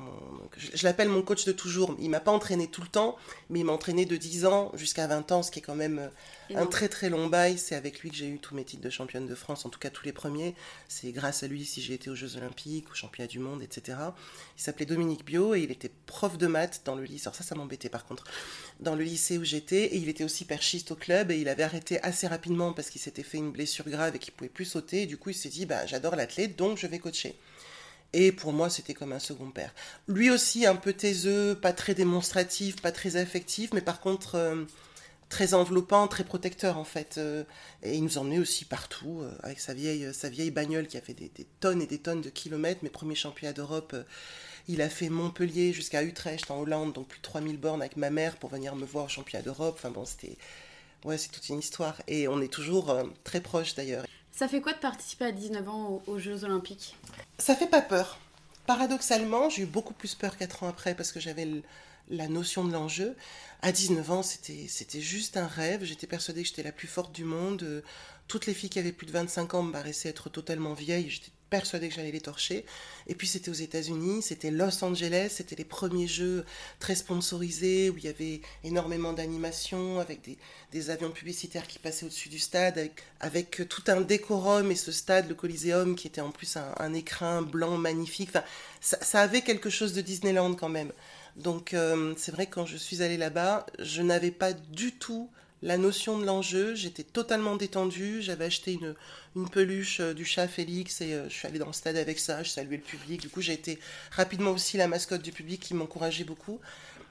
je, 0.57 0.83
l'appelle 0.83 1.09
mon 1.09 1.23
coach 1.23 1.45
de 1.45 1.51
toujours. 1.51 1.95
Il 1.99 2.09
m'a 2.09 2.19
pas 2.19 2.31
entraîné 2.31 2.67
tout 2.67 2.81
le 2.81 2.88
temps, 2.88 3.17
mais 3.49 3.59
il 3.59 3.65
m'a 3.65 3.73
entraîné 3.73 4.05
de 4.05 4.15
10 4.15 4.45
ans 4.45 4.71
jusqu'à 4.75 5.07
20 5.07 5.31
ans, 5.31 5.41
ce 5.41 5.49
qui 5.49 5.59
est 5.59 5.63
quand 5.63 5.75
même 5.75 6.11
euh, 6.51 6.55
un 6.59 6.67
très 6.67 6.89
très 6.89 7.09
long 7.09 7.27
bail. 7.27 7.57
C'est 7.57 7.75
avec 7.75 8.01
lui 8.01 8.11
que 8.11 8.15
j'ai 8.15 8.27
eu 8.27 8.38
tous 8.38 8.53
mes 8.53 8.63
titres 8.63 8.83
de 8.83 8.89
championne 8.91 9.25
de 9.25 9.33
France, 9.33 9.65
en 9.65 9.69
tout 9.69 9.79
cas 9.79 9.89
tous 9.89 10.05
les 10.05 10.11
premiers. 10.11 10.53
C'est 10.88 11.11
grâce 11.11 11.41
à 11.41 11.47
lui 11.47 11.65
si 11.65 11.81
j'ai 11.81 11.95
été 11.95 12.11
aux 12.11 12.15
Jeux 12.15 12.38
Olympiques, 12.38 12.91
aux 12.91 12.95
Championnats 12.95 13.27
du 13.27 13.39
Monde, 13.39 13.63
etc. 13.63 13.97
Il 14.57 14.61
s'appelait 14.61 14.85
Dominique 14.85 15.25
Bio 15.25 15.55
et 15.55 15.61
il 15.61 15.71
était 15.71 15.91
prof 16.05 16.38
de 16.38 16.45
maths 16.45 16.81
dans 16.85 16.95
le 16.95 17.03
lycée. 17.03 17.27
Alors 17.27 17.35
ça, 17.35 17.44
ça 17.44 17.55
m'embêtait 17.55 17.89
par 17.89 18.05
contre. 18.05 18.25
Dans 18.79 18.94
le 18.94 19.03
lycée 19.03 19.39
où 19.39 19.44
j'étais, 19.44 19.85
et 19.85 19.97
il 19.97 20.07
était 20.07 20.23
aussi 20.23 20.45
perchiste 20.45 20.91
au 20.91 20.95
club 20.95 21.31
et 21.31 21.39
il 21.39 21.49
avait 21.49 21.63
arrêté 21.63 21.99
assez 22.03 22.27
rapidement 22.27 22.73
parce 22.73 22.91
qu'il 22.91 23.01
s'était 23.01 23.23
fait 23.23 23.39
une 23.39 23.51
blessure 23.51 23.89
grave 23.89 24.15
et 24.15 24.19
qu'il 24.19 24.33
pouvait 24.33 24.49
plus 24.49 24.65
sauter. 24.65 25.03
Et 25.03 25.05
du 25.07 25.17
coup, 25.17 25.31
il 25.31 25.35
s'est 25.35 25.49
dit, 25.49 25.65
bah, 25.65 25.88
j'adore 25.88 26.15
l'athlète, 26.15 26.55
donc 26.55 26.77
je 26.77 26.85
vais 26.85 26.99
coacher. 26.99 27.35
Et 28.13 28.31
pour 28.31 28.54
moi, 28.54 28.69
c'était 28.69 28.94
comme 28.94 29.12
un 29.12 29.19
second 29.19 29.51
père. 29.51 29.74
Lui 30.07 30.30
aussi, 30.30 30.65
un 30.65 30.75
peu 30.75 30.94
taiseux, 30.94 31.56
pas 31.56 31.74
très 31.74 31.94
démonstratif, 31.94 32.81
pas 32.81 32.92
très 32.92 33.18
affectif, 33.18 33.71
mais 33.74 33.81
par 33.81 34.00
contre, 34.00 34.36
euh, 34.36 34.63
très 35.30 35.54
enveloppant, 35.54 36.07
très 36.07 36.24
protecteur 36.24 36.77
en 36.77 36.86
fait. 36.86 37.18
Euh, 37.18 37.44
et 37.83 37.95
il 37.95 38.04
nous 38.04 38.18
emmenait 38.18 38.39
aussi 38.39 38.65
partout, 38.65 39.21
euh, 39.21 39.31
avec 39.44 39.59
sa 39.59 39.74
vieille, 39.74 40.13
sa 40.13 40.30
vieille 40.30 40.51
bagnole 40.51 40.88
qui 40.88 40.98
a 40.98 41.01
fait 41.01 41.13
des, 41.13 41.30
tonnes 41.59 41.81
et 41.81 41.88
des 41.88 42.00
tonnes 42.00 42.21
de 42.21 42.30
kilomètres. 42.30 42.81
Mes 42.83 42.89
premiers 42.89 43.15
championnats 43.15 43.54
d'Europe, 43.54 43.95
il 44.69 44.81
a 44.81 44.89
fait 44.89 45.09
Montpellier 45.09 45.74
jusqu'à 45.74 46.04
Utrecht 46.04 46.50
en 46.50 46.59
Hollande, 46.62 46.94
donc 46.94 47.07
plus 47.07 47.19
de 47.19 47.24
3000 47.24 47.57
bornes 47.57 47.81
avec 47.81 47.98
ma 47.98 48.09
mère 48.09 48.38
pour 48.38 48.50
venir 48.50 48.75
me 48.75 48.86
voir 48.86 49.06
au 49.06 49.09
championnat 49.09 49.44
d'Europe. 49.44 49.75
Enfin 49.77 49.92
bon, 49.92 50.06
c'était. 50.06 50.38
Ouais, 51.04 51.18
c'est 51.18 51.30
toute 51.30 51.48
une 51.50 51.59
histoire. 51.59 52.01
Et 52.07 52.27
on 52.27 52.42
est 52.42 52.51
toujours 52.51 52.98
très 53.24 53.42
proches 53.42 53.75
d'ailleurs. 53.75 54.06
Ça 54.38 54.48
fait 54.48 54.62
quoi 54.62 54.74
de 54.74 54.78
participer 54.78 55.25
à 55.25 55.31
19 55.31 55.68
ans 55.68 56.04
aux, 56.06 56.19
Jeux 56.19 56.44
Olympiques? 56.44 56.95
Ça 57.39 57.56
fait 57.56 57.66
pas 57.66 57.81
peur. 57.81 58.19
Paradoxalement, 58.68 59.50
j'ai 59.50 59.63
eu 59.63 59.66
beaucoup 59.66 59.95
plus 59.95 60.13
peur 60.13 60.38
4 60.38 60.62
ans 60.62 60.68
après 60.68 60.94
parce 60.94 61.12
que 61.12 61.19
j'avais 61.19 61.48
la 62.12 62.28
notion 62.28 62.63
de 62.63 62.72
l'enjeu. 62.72 63.16
À 63.63 63.72
19 63.72 64.12
ans, 64.12 64.22
c'était 64.22 65.01
juste 65.01 65.38
un 65.38 65.48
rêve. 65.48 65.84
J'étais 65.84 66.06
persuadée 66.06 66.44
que 66.44 66.50
j'étais 66.50 66.62
la 66.62 66.72
plus 66.72 66.88
forte 66.88 67.16
du 67.16 67.24
monde. 67.24 67.84
Toutes 68.28 68.45
les 68.45 68.54
filles 68.54 68.69
qui 68.69 68.78
avaient 68.78 68.92
plus 68.92 69.07
de 69.07 69.12
25 69.12 69.56
ans 69.56 69.63
me 69.63 69.72
paraissaient 69.72 70.10
être 70.10 70.30
totalement 70.30 70.75
vieilles. 70.75 71.19
Persuadée 71.49 71.89
que 71.89 71.95
j'allais 71.95 72.11
les 72.11 72.21
torcher. 72.21 72.65
Et 73.07 73.15
puis 73.15 73.27
c'était 73.27 73.49
aux 73.49 73.53
États-Unis, 73.53 74.21
c'était 74.21 74.51
Los 74.51 74.83
Angeles, 74.83 75.33
c'était 75.35 75.55
les 75.55 75.65
premiers 75.65 76.07
jeux 76.07 76.45
très 76.79 76.95
sponsorisés 76.95 77.89
où 77.89 77.97
il 77.97 78.03
y 78.03 78.07
avait 78.07 78.41
énormément 78.63 79.13
d'animation 79.13 79.99
avec 79.99 80.21
des, 80.71 80.89
avions 80.89 81.11
publicitaires 81.11 81.67
qui 81.67 81.79
passaient 81.79 82.05
au-dessus 82.05 82.29
du 82.29 82.39
stade 82.39 82.91
avec, 83.19 83.67
tout 83.67 83.83
un 83.88 84.01
décorum 84.01 84.71
et 84.71 84.75
ce 84.75 84.91
stade, 84.91 85.27
le 85.27 85.35
Coliseum, 85.35 85.95
qui 85.95 86.07
était 86.07 86.21
en 86.21 86.31
plus 86.31 86.57
un, 86.57 86.94
écrin 86.94 87.41
blanc 87.41 87.77
magnifique. 87.77 88.29
Enfin, 88.29 88.45
ça, 88.79 88.97
ça, 89.01 89.21
avait 89.21 89.41
quelque 89.41 89.69
chose 89.69 89.94
de 89.94 90.01
Disneyland 90.01 90.53
quand 90.53 90.69
même. 90.69 90.91
Donc 91.35 91.73
euh, 91.73 92.13
c'est 92.17 92.31
vrai 92.31 92.47
que 92.47 92.55
quand 92.55 92.65
je 92.65 92.77
suis 92.77 93.01
allée 93.01 93.17
là-bas, 93.17 93.65
je 93.79 94.01
n'avais 94.01 94.31
pas 94.31 94.53
du 94.53 94.92
tout 94.92 95.30
la 95.61 95.78
notion 95.78 96.18
de 96.18 96.26
l'enjeu. 96.26 96.76
J'étais 96.76 97.04
totalement 97.04 97.56
détendue. 97.56 98.21
J'avais 98.21 98.45
acheté 98.45 98.73
une, 98.73 98.95
peluche 99.49 99.99
euh, 99.99 100.14
du 100.14 100.26
chat 100.26 100.47
Félix 100.47 101.02
et 101.02 101.14
euh, 101.14 101.30
je 101.30 101.33
suis 101.33 101.47
allée 101.47 101.59
dans 101.59 101.68
le 101.68 101.73
stade 101.73 101.95
avec 101.95 102.19
ça. 102.19 102.44
Je 102.44 102.49
saluais 102.49 102.78
le 102.78 102.83
public. 102.83 103.21
Du 103.21 103.30
coup, 103.30 103.42
j'ai 103.42 103.54
été 103.54 103.80
rapidement 104.11 104.52
aussi 104.52 104.78
la 104.78 104.87
mascotte 104.87 105.21
du 105.21 105.31
public 105.31 105.61
qui 105.61 105.73
m'encourageait 105.73 106.23
beaucoup. 106.23 106.59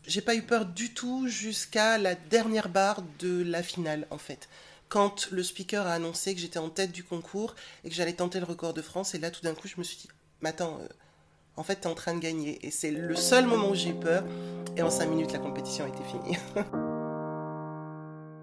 J'ai 0.06 0.20
pas 0.20 0.34
eu 0.34 0.42
peur 0.42 0.66
du 0.66 0.94
tout 0.94 1.26
jusqu'à 1.26 1.98
la 1.98 2.14
dernière 2.14 2.68
barre 2.68 3.02
de 3.18 3.42
la 3.42 3.62
finale, 3.62 4.06
en 4.10 4.18
fait. 4.18 4.48
Quand 4.88 5.28
le 5.32 5.42
speaker 5.42 5.84
a 5.84 5.94
annoncé 5.94 6.32
que 6.34 6.40
j'étais 6.40 6.60
en 6.60 6.70
tête 6.70 6.92
du 6.92 7.02
concours 7.02 7.56
et 7.82 7.88
que 7.88 7.94
j'allais 7.94 8.12
tenter 8.12 8.38
le 8.38 8.44
record 8.44 8.72
de 8.72 8.82
France, 8.82 9.16
et 9.16 9.18
là, 9.18 9.32
tout 9.32 9.40
d'un 9.42 9.54
coup, 9.54 9.66
je 9.66 9.74
me 9.78 9.82
suis 9.82 9.96
dit, 9.96 10.08
mais 10.42 10.50
attends, 10.50 10.78
euh, 10.80 10.86
en 11.56 11.64
fait, 11.64 11.76
t'es 11.76 11.88
en 11.88 11.94
train 11.94 12.14
de 12.14 12.20
gagner. 12.20 12.64
Et 12.64 12.70
c'est 12.70 12.92
le 12.92 13.16
seul 13.16 13.46
moment 13.46 13.70
où 13.70 13.74
j'ai 13.74 13.90
eu 13.90 13.94
peur. 13.94 14.24
Et 14.76 14.82
en 14.82 14.90
cinq 14.90 15.06
minutes, 15.06 15.32
la 15.32 15.38
compétition 15.38 15.86
était 15.86 16.04
finie. 16.04 16.38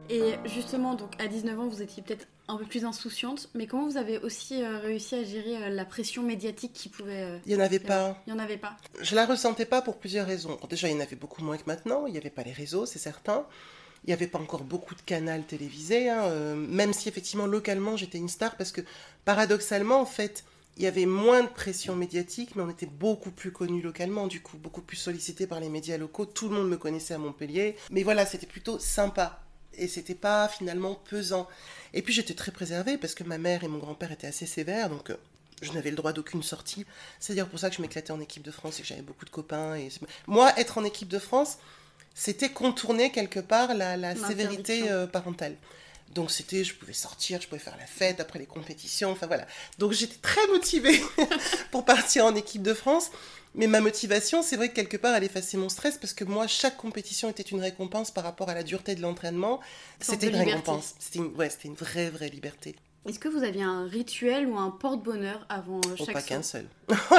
Et 0.10 0.34
justement, 0.46 0.96
donc 0.96 1.12
à 1.20 1.28
19 1.28 1.60
ans, 1.60 1.68
vous 1.68 1.82
étiez 1.82 2.04
peut-être 2.04 2.28
un 2.48 2.58
peu 2.58 2.66
plus 2.66 2.86
insouciante, 2.86 3.50
mais 3.54 3.68
comment 3.68 3.88
vous 3.88 3.98
avez 3.98 4.18
aussi 4.20 4.62
euh, 4.62 4.80
réussi 4.80 5.16
à 5.16 5.24
gérer 5.24 5.58
euh, 5.58 5.70
la 5.70 5.86
pression 5.86 6.24
médiatique 6.24 6.74
qui 6.74 6.90
pouvait... 6.90 7.24
Euh, 7.24 7.38
il 7.46 7.56
n'y 7.56 7.62
en 7.62 7.66
avait 7.66 7.80
pas. 7.80 8.22
Il 8.28 8.34
n'y 8.34 8.40
en 8.40 8.44
avait 8.44 8.58
pas. 8.58 8.76
Je 9.02 9.16
la 9.16 9.26
ressentais 9.26 9.66
pas 9.66 9.82
pour 9.82 9.98
plusieurs 9.98 10.28
raisons. 10.28 10.60
Déjà, 10.70 10.90
il 10.90 10.96
y 10.96 10.98
en 10.98 11.00
avait 11.00 11.16
beaucoup 11.16 11.44
moins 11.44 11.58
que 11.58 11.64
maintenant, 11.68 12.06
il 12.06 12.12
n'y 12.12 12.18
avait 12.18 12.30
pas 12.30 12.44
les 12.44 12.52
réseaux, 12.52 12.86
c'est 12.86 13.00
certain. 13.00 13.46
Il 14.04 14.08
n'y 14.08 14.14
avait 14.14 14.28
pas 14.28 14.40
encore 14.40 14.64
beaucoup 14.64 14.96
de 14.96 15.02
canaux 15.02 15.42
télévisés, 15.48 16.10
hein, 16.10 16.56
même 16.56 16.92
si 16.92 17.08
effectivement 17.08 17.46
localement 17.46 17.96
j'étais 17.96 18.18
une 18.18 18.28
star, 18.28 18.58
parce 18.58 18.74
que 18.74 18.82
paradoxalement, 19.24 20.02
en 20.02 20.06
fait, 20.06 20.44
il 20.76 20.84
y 20.84 20.88
avait 20.88 21.06
moins 21.06 21.44
de 21.44 21.48
pression 21.48 21.96
médiatique, 21.96 22.58
mais 22.58 22.64
on 22.64 22.70
était 22.70 22.86
beaucoup 22.86 23.32
plus 23.32 23.54
connus 23.54 23.82
localement, 23.82 24.28
du 24.28 24.42
coup, 24.42 24.58
beaucoup 24.58 24.82
plus 24.82 24.98
sollicité 24.98 25.48
par 25.48 25.62
les 25.62 25.70
médias 25.70 25.98
locaux. 25.98 26.26
Tout 26.26 26.50
le 26.50 26.56
monde 26.56 26.68
me 26.68 26.78
connaissait 26.78 27.14
à 27.14 27.18
Montpellier. 27.18 27.78
Mais 27.92 28.04
voilà, 28.04 28.26
c'était 28.26 28.48
plutôt 28.48 28.78
sympa 28.78 29.43
et 29.78 29.88
c'était 29.88 30.16
pas 30.16 30.48
finalement 30.48 30.96
pesant. 31.10 31.48
Et 31.94 32.02
puis 32.02 32.14
j'étais 32.14 32.34
très 32.34 32.52
préservée 32.52 32.98
parce 32.98 33.14
que 33.14 33.24
ma 33.24 33.38
mère 33.38 33.64
et 33.64 33.68
mon 33.68 33.78
grand-père 33.78 34.12
étaient 34.12 34.28
assez 34.28 34.46
sévères, 34.46 34.90
donc 34.90 35.10
euh, 35.10 35.18
je 35.62 35.72
n'avais 35.72 35.90
le 35.90 35.96
droit 35.96 36.14
d'aucune 36.14 36.44
sortie. 36.44 36.86
C'est 37.20 37.34
dire 37.34 37.48
pour 37.48 37.60
ça 37.60 37.70
que 37.70 37.76
je 37.76 37.82
m'éclatais 37.82 38.12
en 38.12 38.20
équipe 38.20 38.44
de 38.44 38.52
France 38.52 38.80
et 38.80 38.82
que 38.82 38.88
j'avais 38.88 39.02
beaucoup 39.02 39.26
de 39.26 39.30
copains. 39.30 39.76
Et... 39.76 39.90
Moi, 40.28 40.52
être 40.58 40.78
en 40.78 40.84
équipe 40.84 41.08
de 41.08 41.20
France, 41.20 41.58
c'était 42.14 42.50
contourner 42.50 43.12
quelque 43.12 43.40
part 43.40 43.74
la, 43.74 44.16
sévérité 44.16 44.90
euh, 44.90 45.08
parentale. 45.08 45.56
Donc 46.14 46.30
c'était, 46.32 46.64
je 46.64 46.76
pouvais 46.76 46.94
sortir, 46.94 47.42
je 47.42 47.48
pouvais 47.48 47.62
faire 47.62 47.78
la 47.78 47.88
fête 47.88 48.20
après 48.20 48.38
les 48.38 48.46
compétitions, 48.46 49.12
enfin 49.12 49.26
voilà. 49.26 49.48
Donc 49.80 49.94
j'étais 49.94 50.18
très 50.22 50.46
motivée 50.48 51.02
pour 51.72 51.86
partir 51.86 52.26
en 52.26 52.36
équipe 52.36 52.62
de 52.62 52.74
France. 52.74 53.10
Mais 53.56 53.68
ma 53.68 53.82
motivation, 53.82 54.42
c'est 54.42 54.56
vrai 54.56 54.70
que 54.70 54.76
quelque 54.76 54.98
part, 54.98 55.16
elle 55.16 55.24
effaçait 55.24 55.58
mon 55.58 55.70
stress 55.70 55.98
parce 55.98 56.14
que 56.14 56.24
moi, 56.24 56.48
chaque 56.48 56.78
compétition 56.78 57.30
était 57.30 57.44
une 57.44 57.62
récompense 57.62 58.12
par 58.12 58.24
rapport 58.24 58.50
à 58.50 58.56
la 58.56 58.64
dureté 58.64 58.96
de 58.96 59.02
l'entraînement. 59.02 59.60
C'était 60.00 60.28
une 60.28 60.36
récompense. 60.36 60.96
C'était 61.00 61.20
une, 61.20 61.36
ouais, 61.36 61.50
une 61.64 61.76
vraie, 61.76 62.10
vraie 62.10 62.30
liberté. 62.30 62.76
Est-ce 63.08 63.20
que 63.20 63.28
vous 63.28 63.44
aviez 63.44 63.64
un 63.64 63.86
rituel 63.86 64.48
ou 64.48 64.58
un 64.58 64.72
porte-bonheur 64.72 65.46
avant 65.50 65.82
oh, 65.86 65.96
chaque 65.98 66.10
oh, 66.10 66.14
pas 66.14 66.22
qu'un 66.22 66.42
seul. 66.42 66.66
oh. 66.90 67.16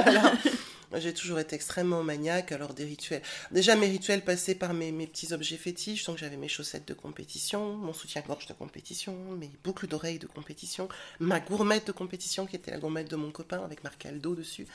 J'ai 0.96 1.12
toujours 1.12 1.38
été 1.40 1.56
extrêmement 1.56 2.02
maniaque, 2.02 2.52
alors 2.52 2.72
des 2.72 2.84
rituels. 2.84 3.22
Déjà, 3.50 3.74
mes 3.76 3.88
rituels 3.88 4.22
passaient 4.22 4.54
par 4.54 4.74
mes, 4.74 4.92
mes 4.92 5.06
petits 5.06 5.32
objets 5.32 5.56
fétiches. 5.56 6.04
Donc, 6.04 6.18
j'avais 6.18 6.36
mes 6.36 6.48
chaussettes 6.48 6.86
de 6.86 6.94
compétition, 6.94 7.76
mon 7.76 7.92
soutien-gorge 7.92 8.46
de 8.46 8.52
compétition, 8.52 9.16
mes 9.38 9.50
boucles 9.64 9.88
d'oreilles 9.88 10.18
de 10.18 10.26
compétition, 10.26 10.88
ma 11.18 11.40
gourmette 11.40 11.88
de 11.88 11.92
compétition, 11.92 12.46
qui 12.46 12.56
était 12.56 12.70
la 12.70 12.78
gourmette 12.78 13.10
de 13.10 13.16
mon 13.16 13.30
copain 13.30 13.62
avec 13.64 13.82
marqué 13.82 14.08
Aldo 14.08 14.34
dessus. 14.34 14.66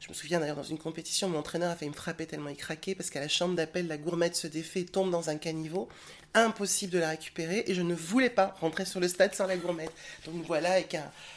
Je 0.00 0.08
me 0.08 0.14
souviens 0.14 0.40
d'ailleurs 0.40 0.56
dans 0.56 0.62
une 0.62 0.78
compétition, 0.78 1.28
mon 1.28 1.38
entraîneur 1.38 1.70
a 1.70 1.76
fait 1.76 1.86
me 1.86 1.92
frapper 1.92 2.26
tellement 2.26 2.50
il 2.50 2.56
craquait 2.56 2.94
parce 2.94 3.08
qu'à 3.08 3.20
la 3.20 3.28
chambre 3.28 3.54
d'appel, 3.54 3.86
la 3.86 3.96
gourmette 3.96 4.36
se 4.36 4.46
défait 4.46 4.80
et 4.80 4.84
tombe 4.84 5.10
dans 5.10 5.30
un 5.30 5.36
caniveau. 5.36 5.88
Impossible 6.34 6.92
de 6.92 6.98
la 6.98 7.10
récupérer 7.10 7.64
et 7.66 7.74
je 7.74 7.80
ne 7.80 7.94
voulais 7.94 8.28
pas 8.28 8.54
rentrer 8.60 8.84
sur 8.84 9.00
le 9.00 9.08
stade 9.08 9.34
sans 9.34 9.46
la 9.46 9.56
gourmette. 9.56 9.92
Donc 10.26 10.44
voilà, 10.46 10.72
avec, 10.72 10.96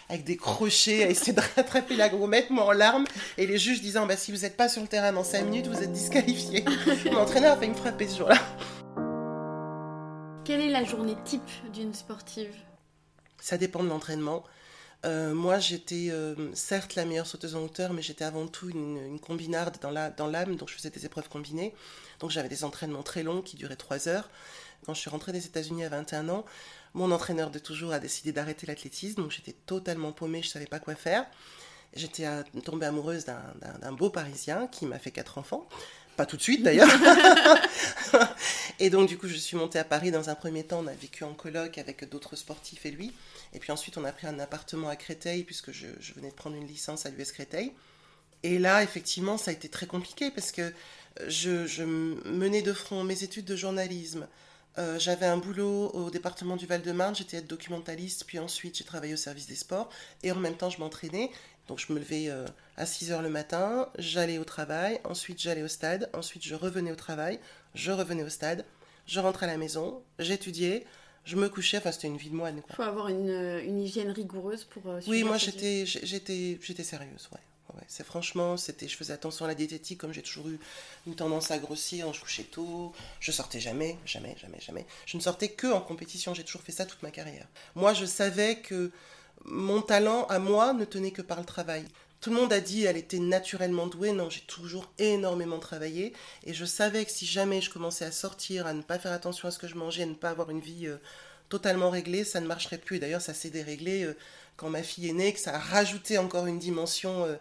avec 0.10 0.24
des 0.24 0.38
crochets, 0.38 1.04
à 1.04 1.10
essayer 1.10 1.34
de 1.34 1.42
rattraper 1.56 1.96
la 1.96 2.10
gourmette, 2.10 2.50
moi 2.50 2.66
en 2.66 2.72
larmes, 2.72 3.06
et 3.38 3.46
les 3.46 3.58
juges 3.58 3.82
disant 3.82 4.06
bah, 4.06 4.18
si 4.18 4.32
vous 4.32 4.40
n'êtes 4.40 4.58
pas 4.58 4.70
sur 4.70 4.82
le 4.82 4.88
terrain 4.88 5.14
dans 5.14 5.24
5 5.24 5.44
minutes, 5.44 5.68
vous 5.68 5.82
êtes 5.82 5.94
disqualifié. 5.94 6.66
mon 7.06 7.20
entraîneur 7.20 7.54
a 7.54 7.58
fait 7.58 7.68
me 7.68 7.76
frapper 7.76 8.08
ce 8.08 8.18
jour-là. 8.18 8.40
Quelle 10.44 10.62
est 10.62 10.70
la 10.70 10.84
journée 10.84 11.16
type 11.26 11.50
d'une 11.74 11.94
sportive? 11.94 12.54
Ça 13.40 13.58
dépend 13.58 13.84
de 13.84 13.90
l'entraînement. 13.90 14.44
Euh, 15.06 15.34
moi, 15.34 15.60
j'étais 15.60 16.08
euh, 16.10 16.54
certes 16.54 16.96
la 16.96 17.06
meilleure 17.06 17.28
sauteuse 17.28 17.56
en 17.56 17.64
hauteur, 17.64 17.94
mais 17.94 18.02
j'étais 18.02 18.26
avant 18.26 18.48
tout 18.48 18.70
une, 18.70 19.20
combinarde 19.20 19.78
dans 19.80 20.28
l'âme, 20.28 20.56
donc 20.56 20.70
je 20.70 20.76
faisais 20.76 20.90
des 20.90 21.06
épreuves 21.06 21.30
combinées. 21.30 21.74
Donc 22.20 22.32
j'avais 22.32 22.50
des 22.50 22.64
entraînements 22.64 23.04
très 23.04 23.24
longs 23.24 23.42
qui 23.42 23.56
duraient 23.56 23.76
3 23.76 24.08
heures. 24.08 24.30
Quand 24.86 24.94
je 24.94 25.00
suis 25.00 25.10
rentrée 25.10 25.32
des 25.32 25.46
États-Unis 25.46 25.86
à 25.86 25.90
21 25.90 26.30
ans, 26.30 26.46
mon 26.94 27.12
entraîneur 27.12 27.52
de 27.52 27.60
toujours 27.60 27.92
a 27.94 28.00
décidé 28.00 28.32
d'arrêter 28.32 28.66
l'athlétisme, 28.66 29.22
donc 29.22 29.32
j'étais 29.32 29.54
totalement 29.54 30.12
paumée, 30.12 30.42
je 30.42 30.48
ne 30.48 30.52
savais 30.52 30.66
pas 30.66 30.80
quoi 30.80 30.96
faire. 30.96 31.26
J'étais 31.94 32.26
euh, 32.26 32.44
tombée 32.64 32.86
amoureuse 32.86 33.26
d'un 33.26 33.92
beau 33.92 34.10
Parisien 34.10 34.68
qui 34.68 34.86
m'a 34.86 35.00
fait 35.00 35.12
quatre 35.12 35.38
enfants. 35.38 35.68
Pas 36.18 36.26
tout 36.26 36.36
de 36.36 36.42
suite 36.42 36.64
d'ailleurs. 36.64 36.90
et 38.80 38.90
donc 38.90 39.08
du 39.08 39.20
coup, 39.20 39.28
je 39.28 39.36
suis 39.36 39.56
montée 39.56 39.78
à 39.78 39.84
Paris 39.84 40.10
dans 40.10 40.32
un 40.32 40.36
premier 40.36 40.64
temps. 40.64 40.80
On 40.84 40.88
a 40.88 40.94
vécu 40.94 41.24
en 41.24 41.36
colloque 41.36 41.78
avec 41.78 42.10
d'autres 42.10 42.36
sportifs 42.36 42.88
et 42.88 42.92
lui. 42.92 43.14
Et 43.54 43.60
puis 43.60 43.72
ensuite, 43.72 44.00
on 44.00 44.04
a 44.04 44.12
pris 44.12 44.26
un 44.26 44.40
appartement 44.40 44.90
à 44.90 44.96
Créteil 44.96 45.44
puisque 45.44 45.72
je, 45.72 45.86
venais 46.16 46.30
de 46.30 46.34
prendre 46.34 46.56
une 46.56 46.66
licence 46.66 47.06
à 47.06 47.12
l'US 47.12 47.32
Créteil. 47.32 47.72
Et 48.42 48.58
là, 48.58 48.82
effectivement, 48.82 49.38
ça 49.38 49.52
a 49.52 49.54
été 49.54 49.70
très 49.70 49.86
compliqué 49.86 50.32
parce 50.32 50.52
que 50.52 50.74
je, 51.28 51.84
menais 51.84 52.64
de 52.64 52.74
front 52.74 53.04
mes 53.04 53.22
études 53.22 53.46
de 53.46 53.56
journalisme. 53.56 54.28
Euh, 54.80 54.98
j'avais 54.98 55.28
un 55.28 55.38
boulot 55.38 55.90
au 55.90 56.10
département 56.10 56.56
du 56.56 56.66
Val-de-Marne, 56.66 57.16
j'étais 57.16 57.42
documentaliste, 57.42 58.26
puis 58.26 58.38
ensuite 58.38 58.78
j'ai 58.78 58.84
travaillé 58.84 59.14
au 59.14 59.18
service 59.18 59.48
des 59.48 59.56
sports, 59.56 59.90
et 60.22 60.32
en 60.32 60.36
même 60.36 60.56
temps 60.56 60.70
je 60.70 60.80
m'entraînais. 60.80 61.32
Donc 61.68 61.80
je 61.80 61.92
me 61.92 62.00
levais 62.00 62.30
euh, 62.30 62.46
à 62.78 62.86
6 62.86 63.12
heures 63.12 63.22
le 63.22 63.30
matin, 63.30 63.90
j'allais 63.98 64.38
au 64.38 64.46
travail, 64.46 65.00
ensuite 65.04 65.42
j'allais 65.42 65.64
au 65.64 65.68
stade, 65.68 66.10
ensuite 66.14 66.44
je 66.44 66.56
revenais 66.56 66.92
au 66.92 66.96
travail, 66.96 67.40
je 67.76 67.92
revenais 67.92 68.24
au 68.24 68.30
stade, 68.30 68.66
je 69.06 69.20
rentrais 69.20 69.48
à 69.48 69.50
la 69.50 69.58
maison, 69.58 70.02
j'étudiais, 70.20 70.86
je 71.26 71.36
me 71.36 71.50
couchais, 71.50 71.78
enfin 71.78 71.92
c'était 71.92 72.08
une 72.08 72.18
vie 72.18 72.30
de 72.30 72.36
moine. 72.36 72.62
Il 72.70 72.76
faut 72.76 72.84
avoir 72.84 73.10
une, 73.10 73.60
une, 73.66 73.82
hygiène 73.82 74.12
rigoureuse 74.12 74.64
pour... 74.64 74.90
Euh, 74.90 75.02
oui, 75.08 75.24
moi 75.24 75.38
j'étais, 75.38 75.86
j'étais, 75.86 76.58
j'étais 76.62 76.84
sérieuse, 76.84 77.28
ouais. 77.34 77.76
ouais. 77.76 77.84
c'est 77.88 78.06
franchement, 78.06 78.56
c'était, 78.56 78.88
je 78.88 78.96
faisais 78.96 79.12
attention 79.12 79.44
à 79.44 79.50
la 79.50 79.56
diététique 79.56 79.98
comme 80.00 80.14
j'ai 80.14 80.22
toujours 80.22 80.48
eu 80.48 80.58
une 81.06 81.16
tendance 81.16 81.52
à 81.52 81.58
grossir, 81.58 82.14
je 82.14 82.22
couchais 82.22 82.44
tôt, 82.44 82.94
je 83.20 83.34
sortais 83.34 83.60
jamais, 83.60 83.98
jamais, 84.06 84.38
jamais, 84.40 84.62
jamais. 84.62 84.86
Je 85.06 85.18
ne 85.18 85.22
sortais 85.22 85.50
que 85.50 85.68
en 85.68 85.82
compétition, 85.82 86.34
j'ai 86.34 86.46
toujours 86.46 86.62
fait 86.62 86.72
ça 86.72 86.86
toute 86.86 87.04
ma 87.04 87.12
carrière. 87.12 87.48
Moi 87.76 87.94
je 87.94 88.06
savais 88.06 88.62
que 88.62 88.92
mon 89.46 89.82
talent 89.82 90.26
à 90.28 90.40
moi 90.40 90.74
ne 90.74 90.86
tenait 90.86 91.12
que 91.12 91.22
par 91.22 91.40
le 91.40 91.46
travail. 91.46 91.86
Tout 92.20 92.32
le 92.32 92.38
monde 92.38 92.52
a 92.52 92.60
dit 92.60 92.84
elle 92.84 92.98
était 92.98 93.20
naturellement 93.20 93.88
douée. 93.88 94.12
Non, 94.12 94.30
j'ai 94.30 94.42
toujours 94.42 94.92
énormément 94.98 95.60
travaillé. 95.60 96.14
Et 96.46 96.54
je 96.54 96.66
savais 96.66 97.06
que 97.06 97.12
si 97.12 97.26
jamais 97.26 97.62
je 97.62 97.70
commençais 97.70 98.06
à 98.06 98.12
sortir, 98.12 98.66
à 98.66 98.74
ne 98.74 98.82
pas 98.82 99.00
faire 99.00 99.12
attention 99.12 99.48
à 99.48 99.52
ce 99.52 99.60
que 99.60 99.68
je 99.68 99.76
mangeais, 99.76 100.04
à 100.04 100.08
ne 100.08 100.16
pas 100.16 100.30
avoir 100.32 100.50
une 100.50 100.60
vie 100.60 100.88
euh, 100.88 100.98
totalement 101.50 101.90
réglée, 101.90 102.24
ça 102.24 102.42
ne 102.42 102.48
marcherait 102.48 102.80
plus. 102.80 103.00
D'ailleurs, 103.00 103.22
ça 103.22 103.34
s'est 103.34 103.52
déréglé 103.52 104.04
euh, 104.04 104.18
quand 104.56 104.70
ma 104.70 104.82
fille 104.82 105.08
est 105.08 105.14
née, 105.14 105.32
que 105.34 105.40
ça 105.40 105.56
a 105.56 105.60
rajouté 105.60 106.18
encore 106.18 106.48
une 106.48 106.60
dimension 106.60 107.26
euh, 107.26 107.36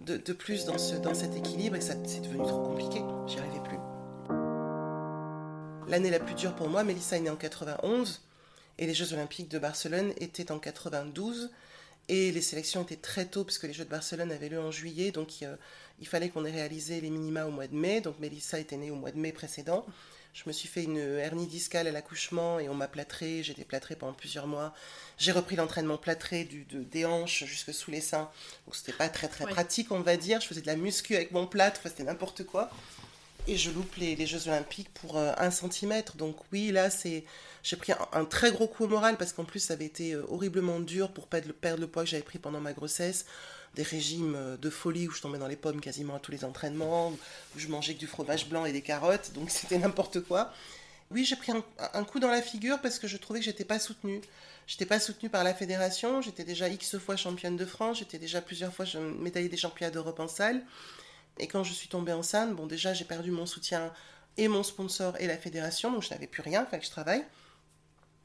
de, 0.00 0.16
de, 0.16 0.32
plus 0.32 0.64
dans, 0.64 0.78
ce, 0.78 0.94
dans 0.94 1.14
cet 1.14 1.36
équilibre. 1.36 1.76
Et 1.76 1.80
ça 1.80 1.94
c'est 2.04 2.20
devenu 2.20 2.46
trop 2.46 2.62
compliqué. 2.62 3.02
J'y 3.26 3.38
arrivais 3.38 3.62
plus. 3.64 3.78
L'année 5.88 6.10
la 6.10 6.20
plus 6.20 6.34
dure 6.34 6.54
pour 6.54 6.68
moi, 6.68 6.84
Mélissa 6.84 7.16
est 7.16 7.20
née 7.20 7.30
en 7.30 7.36
91. 7.36 8.22
Et 8.80 8.86
les 8.86 8.94
Jeux 8.94 9.12
Olympiques 9.12 9.48
de 9.48 9.60
Barcelone 9.60 10.12
étaient 10.16 10.50
en 10.50 10.58
92. 10.58 11.50
Et 12.08 12.32
les 12.32 12.40
sélections 12.40 12.82
étaient 12.82 12.96
très 12.96 13.26
tôt, 13.26 13.44
puisque 13.44 13.64
les 13.64 13.72
Jeux 13.72 13.84
de 13.84 13.90
Barcelone 13.90 14.32
avaient 14.32 14.48
lieu 14.48 14.58
en 14.58 14.72
juillet. 14.72 15.12
Donc 15.12 15.40
il, 15.40 15.58
il 16.00 16.08
fallait 16.08 16.30
qu'on 16.30 16.44
ait 16.44 16.50
réalisé 16.50 17.00
les 17.00 17.10
minima 17.10 17.44
au 17.46 17.50
mois 17.50 17.68
de 17.68 17.76
mai. 17.76 18.00
Donc 18.00 18.18
Mélissa 18.18 18.58
était 18.58 18.76
née 18.76 18.90
au 18.90 18.96
mois 18.96 19.12
de 19.12 19.18
mai 19.18 19.30
précédent. 19.30 19.86
Je 20.32 20.44
me 20.46 20.52
suis 20.52 20.68
fait 20.68 20.84
une 20.84 20.98
hernie 20.98 21.46
discale 21.46 21.88
à 21.88 21.92
l'accouchement 21.92 22.58
et 22.58 22.68
on 22.68 22.74
m'a 22.74 22.88
plâtré. 22.88 23.42
J'ai 23.42 23.52
été 23.52 23.64
plâtrée 23.64 23.96
pendant 23.96 24.12
plusieurs 24.12 24.46
mois. 24.46 24.72
J'ai 25.18 25.32
repris 25.32 25.56
l'entraînement 25.56 25.98
plâtré 25.98 26.44
du, 26.44 26.64
de, 26.64 26.82
des 26.82 27.04
hanches 27.04 27.44
jusque 27.44 27.74
sous 27.74 27.90
les 27.90 28.00
seins. 28.00 28.30
Donc 28.66 28.76
c'était 28.76 28.92
pas 28.92 29.08
très 29.08 29.28
très 29.28 29.44
pratique, 29.44 29.92
on 29.92 30.00
va 30.00 30.16
dire. 30.16 30.40
Je 30.40 30.46
faisais 30.46 30.62
de 30.62 30.66
la 30.66 30.76
muscu 30.76 31.16
avec 31.16 31.32
mon 31.32 31.46
plâtre, 31.46 31.82
c'était 31.84 32.04
n'importe 32.04 32.44
quoi. 32.44 32.70
Et 33.46 33.56
je 33.56 33.70
loupe 33.70 33.96
les, 33.96 34.26
Jeux 34.26 34.48
Olympiques 34.48 34.92
pour 34.94 35.16
euh, 35.16 35.32
un 35.38 35.50
centimètre. 35.50 36.16
Donc 36.16 36.36
oui, 36.52 36.70
là 36.70 36.90
c'est 36.90 37.24
j'ai 37.62 37.76
pris 37.76 37.92
un, 38.12 38.24
très 38.24 38.52
gros 38.52 38.66
coup 38.66 38.84
au 38.84 38.88
moral 38.88 39.16
parce 39.16 39.32
qu'en 39.32 39.44
plus 39.44 39.60
ça 39.60 39.74
avait 39.74 39.86
été 39.86 40.12
euh, 40.12 40.24
horriblement 40.28 40.80
dur 40.80 41.10
pour 41.12 41.26
perdre 41.26 41.48
le, 41.48 41.86
poids 41.86 42.04
que 42.04 42.08
j'avais 42.08 42.22
pris 42.22 42.38
pendant 42.38 42.60
ma 42.60 42.72
grossesse. 42.72 43.26
Des 43.74 43.82
régimes 43.82 44.34
euh, 44.34 44.56
de 44.56 44.70
folie 44.70 45.08
où 45.08 45.12
je 45.12 45.20
tombais 45.20 45.38
dans 45.38 45.46
les 45.46 45.56
pommes 45.56 45.80
quasiment 45.80 46.16
à 46.16 46.18
tous 46.20 46.32
les 46.32 46.44
entraînements, 46.44 47.10
où 47.10 47.58
je 47.58 47.68
mangeais 47.68 47.94
que 47.94 48.00
du 48.00 48.06
fromage 48.06 48.48
blanc 48.48 48.64
et 48.64 48.72
des 48.72 48.82
carottes, 48.82 49.32
donc 49.34 49.50
c'était 49.50 49.78
n'importe 49.78 50.20
quoi. 50.20 50.52
Oui, 51.10 51.24
j'ai 51.24 51.34
pris 51.34 51.52
un, 51.52 52.04
coup 52.04 52.20
dans 52.20 52.30
la 52.30 52.40
figure 52.40 52.80
parce 52.80 53.00
que 53.00 53.08
je 53.08 53.16
trouvais 53.16 53.40
que 53.40 53.44
j'étais 53.44 53.64
pas 53.64 53.80
soutenue. 53.80 54.20
J'étais 54.68 54.86
pas 54.86 55.00
soutenue 55.00 55.28
par 55.28 55.42
la 55.42 55.52
fédération, 55.52 56.22
j'étais 56.22 56.44
déjà 56.44 56.68
X 56.68 56.98
fois 56.98 57.16
championne 57.16 57.56
de 57.56 57.64
France, 57.64 57.98
j'étais 57.98 58.18
déjà 58.18 58.40
plusieurs 58.40 58.72
fois 58.72 58.84
médaillée 59.18 59.48
des 59.48 59.56
championnats 59.56 59.90
d'Europe 59.90 60.20
en 60.20 60.28
salle. 60.28 60.62
Et 61.38 61.46
quand 61.46 61.64
je 61.64 61.72
suis 61.72 61.88
tombée 61.88 62.12
enceinte, 62.12 62.54
bon 62.54 62.66
déjà 62.66 62.92
j'ai 62.92 63.04
perdu 63.04 63.30
mon 63.30 63.46
soutien 63.46 63.92
et 64.36 64.48
mon 64.48 64.62
sponsor 64.62 65.14
et 65.18 65.26
la 65.26 65.36
fédération, 65.36 65.90
donc 65.90 66.02
je 66.02 66.10
n'avais 66.10 66.26
plus 66.26 66.42
rien, 66.42 66.64
il 66.64 66.70
fallait 66.70 66.80
que 66.80 66.86
je 66.86 66.90
travaille. 66.90 67.24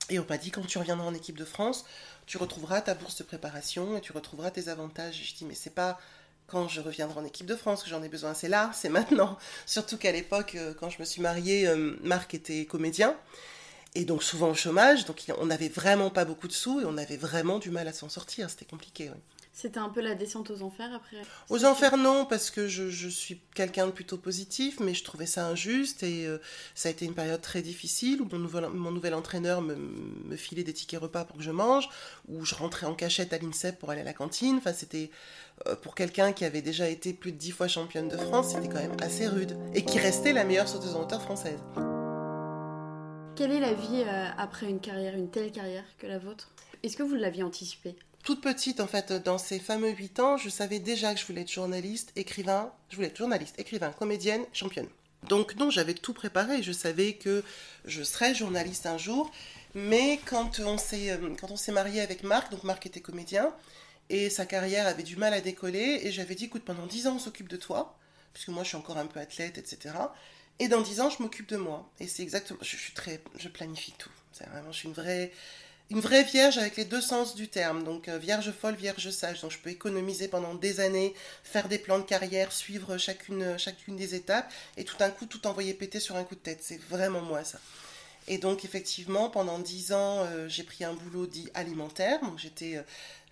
Et 0.10 0.20
on 0.20 0.26
m'a 0.30 0.38
dit, 0.38 0.52
quand 0.52 0.66
tu 0.66 0.78
reviendras 0.78 1.08
en 1.08 1.14
équipe 1.14 1.38
de 1.38 1.46
France, 1.46 1.86
tu 2.26 2.38
retrouveras 2.38 2.82
ta 2.82 2.94
bourse 2.94 3.18
de 3.18 3.24
préparation 3.24 3.98
et 3.98 4.02
tu 4.02 4.12
retrouveras 4.12 4.52
tes 4.52 4.70
avantages. 4.70 5.20
Et 5.20 5.24
je 5.24 5.36
dis, 5.36 5.46
mais 5.46 5.56
c'est 5.56 5.74
pas 5.74 6.00
quand 6.48 6.68
je 6.68 6.80
reviendrai 6.80 7.20
en 7.20 7.26
équipe 7.26 7.48
de 7.48 7.56
France 7.56 7.84
que 7.84 7.90
j'en 7.90 8.04
ai 8.04 8.10
besoin, 8.10 8.36
c'est 8.36 8.50
là, 8.50 8.70
c'est 8.74 8.90
maintenant. 8.90 9.38
Surtout 9.66 9.98
qu'à 9.98 10.12
l'époque, 10.12 10.54
euh, 10.56 10.74
quand 10.80 10.92
je 10.92 11.00
me 11.00 11.06
suis 11.06 11.22
mariée, 11.22 11.68
euh, 11.68 11.98
Marc 12.04 12.36
était 12.36 12.66
comédien. 12.66 13.16
Et 13.96 14.04
donc 14.04 14.24
souvent 14.24 14.50
au 14.50 14.54
chômage, 14.54 15.06
donc 15.06 15.24
on 15.40 15.46
n'avait 15.46 15.70
vraiment 15.70 16.10
pas 16.10 16.26
beaucoup 16.26 16.50
de 16.50 16.54
sous 16.54 16.82
et 16.82 16.86
on 16.86 16.98
avait 16.98 17.16
vraiment 17.16 17.60
du 17.60 17.72
mal 17.72 17.88
à 17.88 17.94
s'en 17.94 18.10
sortir, 18.10 18.50
c'était 18.50 18.66
compliqué. 18.66 19.10
C'était 19.58 19.80
un 19.80 19.88
peu 19.88 20.02
la 20.02 20.16
descente 20.16 20.52
aux 20.52 20.64
enfers 20.64 20.94
après 20.94 21.16
Aux 21.50 21.64
enfers, 21.64 21.96
non, 21.96 22.26
parce 22.26 22.52
que 22.52 22.68
je, 22.68 23.08
suis 23.08 23.40
quelqu'un 23.56 23.88
de 23.88 23.92
plutôt 23.92 24.18
positif, 24.18 24.82
mais 24.82 24.94
je 24.94 25.02
trouvais 25.06 25.26
ça 25.26 25.48
injuste 25.48 26.04
et 26.04 26.28
euh, 26.28 26.40
ça 26.76 26.90
a 26.90 26.92
été 26.92 27.06
une 27.06 27.14
période 27.14 27.40
très 27.40 27.62
difficile 27.62 28.22
où 28.22 28.28
mon 28.30 28.38
nouvel, 28.38 28.68
mon 28.68 28.92
nouvel 28.92 29.14
entraîneur 29.14 29.62
me, 29.62 29.76
me, 29.76 30.36
filait 30.36 30.66
des 30.66 30.74
tickets 30.74 31.00
repas 31.00 31.24
pour 31.24 31.38
que 31.38 31.42
je 31.42 31.52
mange, 31.52 31.88
où 32.28 32.44
je 32.44 32.54
rentrais 32.54 32.86
en 32.86 32.96
cachette 32.96 33.32
à 33.32 33.38
l'INSEP 33.38 33.80
pour 33.80 33.92
aller 33.92 34.02
à 34.02 34.04
la 34.04 34.12
cantine. 34.12 34.58
Enfin, 34.58 34.74
c'était 34.74 35.10
euh, 35.68 35.78
pour 35.78 35.96
quelqu'un 35.96 36.34
qui 36.34 36.44
avait 36.44 36.62
déjà 36.62 36.90
été 36.90 37.14
plus 37.14 37.32
de 37.32 37.38
dix 37.38 37.52
fois 37.52 37.70
championne 37.70 38.10
de 38.10 38.18
France, 38.18 38.50
c'était 38.50 38.68
quand 38.68 38.82
même 38.82 38.98
assez 39.02 39.26
rude 39.26 39.58
et 39.74 39.86
qui 39.86 40.00
restait 40.00 40.34
la 40.34 40.44
meilleure 40.44 40.68
sauteuse 40.68 40.98
en 40.98 41.04
hauteur 41.04 41.22
française. 41.22 41.62
Quelle 43.38 43.52
est 43.52 43.62
la 43.62 43.74
vie 43.74 44.04
euh, 44.06 44.28
après 44.38 44.70
une 44.70 44.82
carrière, 44.82 45.16
une 45.16 45.32
telle 45.32 45.54
carrière 45.54 45.86
que 45.98 46.08
la 46.08 46.20
vôtre? 46.20 46.52
Est-ce 46.84 46.98
que 46.98 47.04
vous 47.04 47.16
l'aviez 47.16 47.44
anticipé 47.44 47.96
toute 48.26 48.42
petite, 48.42 48.80
en 48.80 48.88
fait, 48.88 49.14
dans 49.14 49.38
ces 49.38 49.60
fameux 49.60 49.92
8 49.92 50.20
ans, 50.20 50.38
je 50.38 50.50
savais 50.50 50.80
déjà 50.80 51.14
que 51.14 51.20
je 51.20 51.26
voulais 51.28 51.42
être 51.42 51.52
journaliste, 51.52 52.12
écrivain, 52.16 52.74
je 52.90 52.96
voulais 52.96 53.10
être 53.10 53.18
journaliste, 53.18 53.58
écrivain, 53.60 53.92
comédienne, 53.92 54.44
championne. 54.52 54.90
Donc 55.30 55.56
non, 55.56 55.70
j'avais 55.70 55.94
tout 55.94 56.14
préparé, 56.14 56.64
je 56.64 56.72
savais 56.72 57.14
que 57.14 57.44
je 57.86 58.02
serais 58.04 58.34
journaliste 58.34 58.88
un 58.88 58.98
jour, 58.98 59.32
mais 59.76 60.20
quand 60.26 60.60
on 60.60 60.78
s'est 60.78 61.12
euh, 61.12 61.36
quand 61.40 61.52
on 61.52 61.56
s'est 61.56 61.72
marié 61.72 62.02
avec 62.02 62.24
Marc, 62.24 62.52
donc 62.52 62.64
Marc 62.64 62.86
était 62.86 63.00
comédien 63.00 63.54
et 64.10 64.30
sa 64.30 64.46
carrière 64.46 64.88
avait 64.88 65.04
du 65.04 65.18
mal 65.18 65.34
à 65.34 65.42
décoller 65.42 66.02
et 66.04 66.12
j'avais 66.12 66.36
dit 66.36 66.46
écoute 66.46 66.64
pendant 66.64 66.86
10 66.86 67.08
ans 67.08 67.16
on 67.16 67.20
s'occupe 67.20 67.50
de 67.50 67.58
toi 67.58 67.98
puisque 68.34 68.50
moi 68.50 68.64
je 68.64 68.70
suis 68.70 68.78
encore 68.78 68.98
un 68.98 69.08
peu 69.08 69.20
athlète 69.20 69.58
etc. 69.58 69.96
Et 70.60 70.68
dans 70.68 70.82
10 70.82 71.02
ans 71.02 71.10
je 71.10 71.22
m'occupe 71.24 71.50
de 71.50 71.58
moi 71.58 71.90
et 72.00 72.08
c'est 72.08 72.22
exactement 72.22 72.60
je, 72.62 72.76
suis 72.76 72.94
très 72.94 73.22
je 73.38 73.50
planifie 73.50 73.94
tout. 73.94 74.12
C'est 74.32 74.48
vraiment 74.48 74.72
je 74.72 74.78
suis 74.78 74.88
une 74.88 74.94
vraie 74.94 75.32
une 75.92 76.00
vraie 76.00 76.24
vierge 76.24 76.58
avec 76.58 76.78
les 76.78 76.86
deux 76.86 77.02
sens 77.02 77.36
du 77.36 77.48
terme. 77.48 77.84
Donc 77.84 78.08
euh, 78.08 78.18
vierge 78.18 78.52
folle, 78.52 78.76
vierge 78.76 79.10
sage. 79.12 79.42
Donc 79.42 79.52
je 79.52 79.60
peux 79.60 79.70
économiser 79.70 80.28
pendant 80.28 80.56
des 80.56 80.80
années, 80.80 81.14
faire 81.44 81.68
des 81.68 81.78
plans 81.78 82.00
de 82.00 82.04
carrière, 82.04 82.52
suivre 82.52 82.98
chacune, 82.98 83.58
chacune 83.58 83.96
des 83.96 84.16
étapes 84.16 84.52
et 84.78 84.84
tout 84.84 84.98
d'un 84.98 85.10
coup 85.10 85.26
tout 85.26 85.46
envoyer 85.48 85.74
péter 85.74 86.00
sur 86.00 86.16
un 86.16 86.24
coup 86.24 86.36
de 86.36 86.40
tête. 86.40 86.60
C'est 86.62 86.82
vraiment 86.90 87.22
moi 87.22 87.44
ça. 87.44 87.60
Et 88.28 88.40
donc 88.40 88.66
effectivement, 88.66 89.30
pendant 89.30 89.60
dix 89.60 89.94
ans, 89.94 90.24
euh, 90.26 90.50
j'ai 90.50 90.64
pris 90.64 90.84
un 90.84 90.94
boulot 90.94 91.28
dit 91.28 91.50
alimentaire. 91.54 92.20
Donc 92.22 92.40
j'étais 92.40 92.78
euh, 92.78 92.82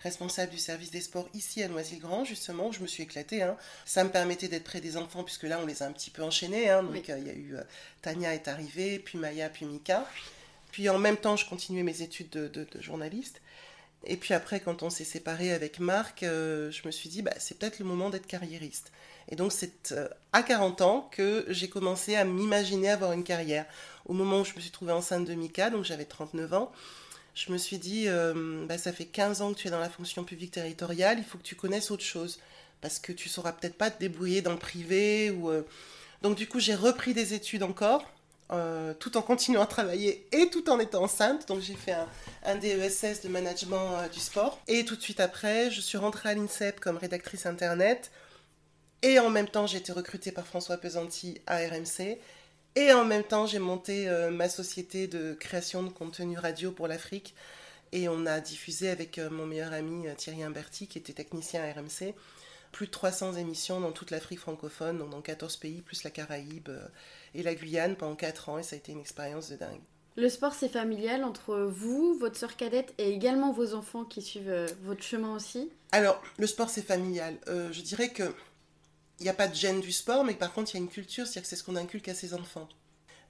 responsable 0.04 0.52
du 0.52 0.58
service 0.58 0.92
des 0.92 1.00
sports 1.00 1.28
ici 1.34 1.60
à 1.64 1.68
Noisy-le-Grand, 1.68 2.24
justement, 2.24 2.68
où 2.68 2.72
je 2.72 2.78
me 2.78 2.86
suis 2.86 3.02
éclatée. 3.02 3.42
Hein. 3.42 3.56
Ça 3.84 4.04
me 4.04 4.10
permettait 4.10 4.46
d'être 4.46 4.62
près 4.62 4.80
des 4.80 4.96
enfants, 4.96 5.24
puisque 5.24 5.42
là, 5.42 5.58
on 5.60 5.66
les 5.66 5.82
a 5.82 5.86
un 5.86 5.92
petit 5.92 6.10
peu 6.10 6.22
enchaînés. 6.22 6.70
Hein. 6.70 6.84
Donc 6.84 7.08
il 7.08 7.26
y 7.26 7.30
a 7.30 7.34
eu 7.34 7.56
Tania 8.02 8.34
est 8.34 8.46
arrivée, 8.46 9.00
puis 9.00 9.18
Maya, 9.18 9.48
puis 9.48 9.66
Mika. 9.66 10.06
Puis 10.74 10.88
en 10.88 10.98
même 10.98 11.16
temps, 11.16 11.36
je 11.36 11.48
continuais 11.48 11.84
mes 11.84 12.02
études 12.02 12.30
de, 12.30 12.66
journaliste. 12.80 13.40
Et 14.02 14.16
puis 14.16 14.34
après, 14.34 14.58
quand 14.58 14.82
on 14.82 14.90
s'est 14.90 15.04
séparé 15.04 15.52
avec 15.52 15.78
Marc, 15.78 16.24
euh, 16.24 16.68
je 16.72 16.84
me 16.84 16.90
suis 16.90 17.08
dit, 17.08 17.22
bah, 17.22 17.30
c'est 17.38 17.56
peut-être 17.56 17.78
le 17.78 17.84
moment 17.84 18.10
d'être 18.10 18.26
carriériste. 18.26 18.90
Et 19.28 19.36
donc 19.36 19.52
c'est 19.52 19.92
euh, 19.92 20.08
à 20.32 20.42
40 20.42 20.80
ans 20.80 21.08
que 21.12 21.46
j'ai 21.48 21.68
commencé 21.68 22.16
à 22.16 22.24
m'imaginer 22.24 22.90
avoir 22.90 23.12
une 23.12 23.22
carrière. 23.22 23.66
Au 24.06 24.14
moment 24.14 24.40
où 24.40 24.44
je 24.44 24.52
me 24.56 24.60
suis 24.60 24.72
trouvée 24.72 24.90
enceinte 24.90 25.26
de 25.26 25.34
Mika, 25.34 25.70
donc 25.70 25.84
j'avais 25.84 26.06
39 26.06 26.52
ans, 26.54 26.72
je 27.36 27.52
me 27.52 27.56
suis 27.56 27.78
dit, 27.78 28.08
euh, 28.08 28.66
bah, 28.66 28.76
ça 28.76 28.92
fait 28.92 29.04
15 29.04 29.42
ans 29.42 29.54
que 29.54 29.60
tu 29.60 29.68
es 29.68 29.70
dans 29.70 29.78
la 29.78 29.90
fonction 29.90 30.24
publique 30.24 30.50
territoriale, 30.50 31.18
il 31.20 31.24
faut 31.24 31.38
que 31.38 31.44
tu 31.44 31.54
connaisses 31.54 31.92
autre 31.92 32.02
chose. 32.02 32.40
Parce 32.80 32.98
que 32.98 33.12
tu 33.12 33.28
sauras 33.28 33.52
peut-être 33.52 33.78
pas 33.78 33.92
te 33.92 34.00
débrouiller 34.00 34.42
dans 34.42 34.50
le 34.50 34.58
privé. 34.58 35.30
Ou, 35.30 35.52
Donc 36.22 36.36
du 36.36 36.48
coup, 36.48 36.58
j'ai 36.58 36.74
repris 36.74 37.14
des 37.14 37.32
études 37.32 37.62
encore 37.62 38.10
euh, 38.52 38.92
tout 38.92 39.16
en 39.16 39.22
continuant 39.22 39.62
à 39.62 39.66
travailler 39.66 40.26
et 40.30 40.50
tout 40.50 40.68
en 40.68 40.78
étant 40.78 41.04
enceinte. 41.04 41.48
Donc 41.48 41.60
j'ai 41.60 41.74
fait 41.74 41.94
un, 42.44 42.56
DESS 42.56 43.22
de 43.22 43.28
management 43.28 43.94
euh, 43.94 44.08
du 44.08 44.20
sport. 44.20 44.60
Et 44.68 44.84
tout 44.84 44.96
de 44.96 45.00
suite 45.00 45.20
après, 45.20 45.70
je 45.70 45.80
suis 45.80 45.96
rentrée 45.96 46.28
à 46.28 46.34
l'INSEP 46.34 46.78
comme 46.78 46.98
rédactrice 46.98 47.46
internet. 47.46 48.10
Et 49.00 49.18
en 49.18 49.30
même 49.30 49.48
temps, 49.48 49.66
j'ai 49.66 49.78
été 49.78 49.92
recrutée 49.92 50.30
par 50.30 50.46
François 50.46 50.76
Pesanti 50.76 51.40
à 51.46 51.56
RMC. 51.56 52.18
Et 52.76 52.92
en 52.92 53.04
même 53.06 53.24
temps, 53.24 53.46
j'ai 53.46 53.58
monté 53.58 54.08
euh, 54.08 54.30
ma 54.30 54.50
société 54.50 55.06
de 55.06 55.32
création 55.32 55.82
de 55.82 55.88
contenu 55.88 56.38
radio 56.38 56.70
pour 56.70 56.86
l'Afrique. 56.86 57.34
Et 57.92 58.10
on 58.10 58.26
a 58.26 58.40
diffusé 58.40 58.90
avec 58.90 59.18
mon 59.18 59.46
meilleur 59.46 59.72
ami 59.72 60.06
Thierry 60.16 60.42
Imberti, 60.42 60.86
qui 60.86 60.98
était 60.98 61.12
technicien 61.12 61.62
à 61.62 61.72
RMC, 61.72 62.12
plus 62.72 62.86
de 62.86 62.90
300 62.90 63.34
émissions 63.34 63.80
dans 63.80 63.92
toute 63.92 64.10
l'Afrique 64.10 64.40
francophone, 64.40 64.98
donc 64.98 65.10
dans 65.10 65.20
14 65.22 65.56
pays, 65.58 65.80
plus 65.80 66.02
la 66.02 66.10
Caraïbe 66.10 66.70
et 67.34 67.42
la 67.42 67.54
Guyane 67.54 67.96
pendant 67.96 68.16
4 68.16 68.48
ans 68.48 68.58
et 68.58 68.62
ça 68.62 68.76
a 68.76 68.78
été 68.78 68.92
une 68.92 69.00
expérience 69.00 69.50
de 69.50 69.56
dingue. 69.56 69.80
Le 70.16 70.28
sport, 70.28 70.54
c'est 70.54 70.68
familial 70.68 71.24
entre 71.24 71.56
vous, 71.56 72.16
votre 72.18 72.36
soeur 72.36 72.56
cadette 72.56 72.94
et 72.98 73.10
également 73.10 73.52
vos 73.52 73.74
enfants 73.74 74.04
qui 74.04 74.22
suivent 74.22 74.48
euh, 74.48 74.68
votre 74.84 75.02
chemin 75.02 75.34
aussi? 75.34 75.70
Alors, 75.90 76.22
le 76.38 76.46
sport, 76.46 76.70
c'est 76.70 76.86
familial. 76.86 77.36
Euh, 77.48 77.72
je 77.72 77.82
dirais 77.82 78.10
que 78.10 78.32
il 79.20 79.24
n'y 79.24 79.28
a 79.28 79.34
pas 79.34 79.48
de 79.48 79.54
gêne 79.54 79.80
du 79.80 79.92
sport, 79.92 80.24
mais 80.24 80.34
par 80.34 80.52
contre, 80.52 80.72
il 80.72 80.78
y 80.78 80.80
a 80.80 80.82
une 80.82 80.90
culture, 80.90 81.24
c'est-à-dire 81.26 81.42
que 81.42 81.48
c'est 81.48 81.56
ce 81.56 81.64
qu'on 81.64 81.76
inculque 81.76 82.08
à 82.08 82.14
ses 82.14 82.34
enfants. 82.34 82.68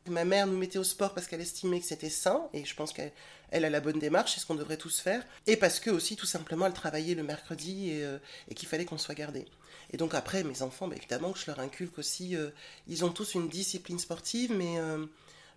Ma 0.08 0.24
mère 0.24 0.46
nous 0.46 0.58
mettait 0.58 0.78
au 0.78 0.84
sport 0.84 1.14
parce 1.14 1.26
qu'elle 1.26 1.40
estimait 1.40 1.80
que 1.80 1.86
c'était 1.86 2.10
sain, 2.10 2.48
et 2.52 2.64
je 2.64 2.74
pense 2.74 2.92
qu'elle 2.92 3.12
a 3.50 3.70
la 3.70 3.80
bonne 3.80 3.98
démarche, 3.98 4.34
c'est 4.34 4.40
ce 4.40 4.46
qu'on 4.46 4.54
devrait 4.54 4.76
tous 4.76 5.00
faire, 5.00 5.24
et 5.46 5.56
parce 5.56 5.80
que 5.80 5.90
aussi, 5.90 6.14
tout 6.16 6.26
simplement, 6.26 6.66
elle 6.66 6.74
travaillait 6.74 7.14
le 7.14 7.22
mercredi 7.22 7.90
et, 7.90 8.04
euh, 8.04 8.18
et 8.48 8.54
qu'il 8.54 8.68
fallait 8.68 8.84
qu'on 8.84 8.98
soit 8.98 9.14
gardé. 9.14 9.46
Et 9.92 9.96
donc 9.96 10.14
après, 10.14 10.44
mes 10.44 10.62
enfants, 10.62 10.88
bah, 10.88 10.96
évidemment 10.96 11.32
que 11.32 11.38
je 11.38 11.46
leur 11.46 11.60
inculque 11.60 11.98
aussi, 11.98 12.36
euh, 12.36 12.50
ils 12.88 13.04
ont 13.04 13.10
tous 13.10 13.34
une 13.34 13.48
discipline 13.48 13.98
sportive, 13.98 14.52
mais 14.52 14.78
euh, 14.78 15.06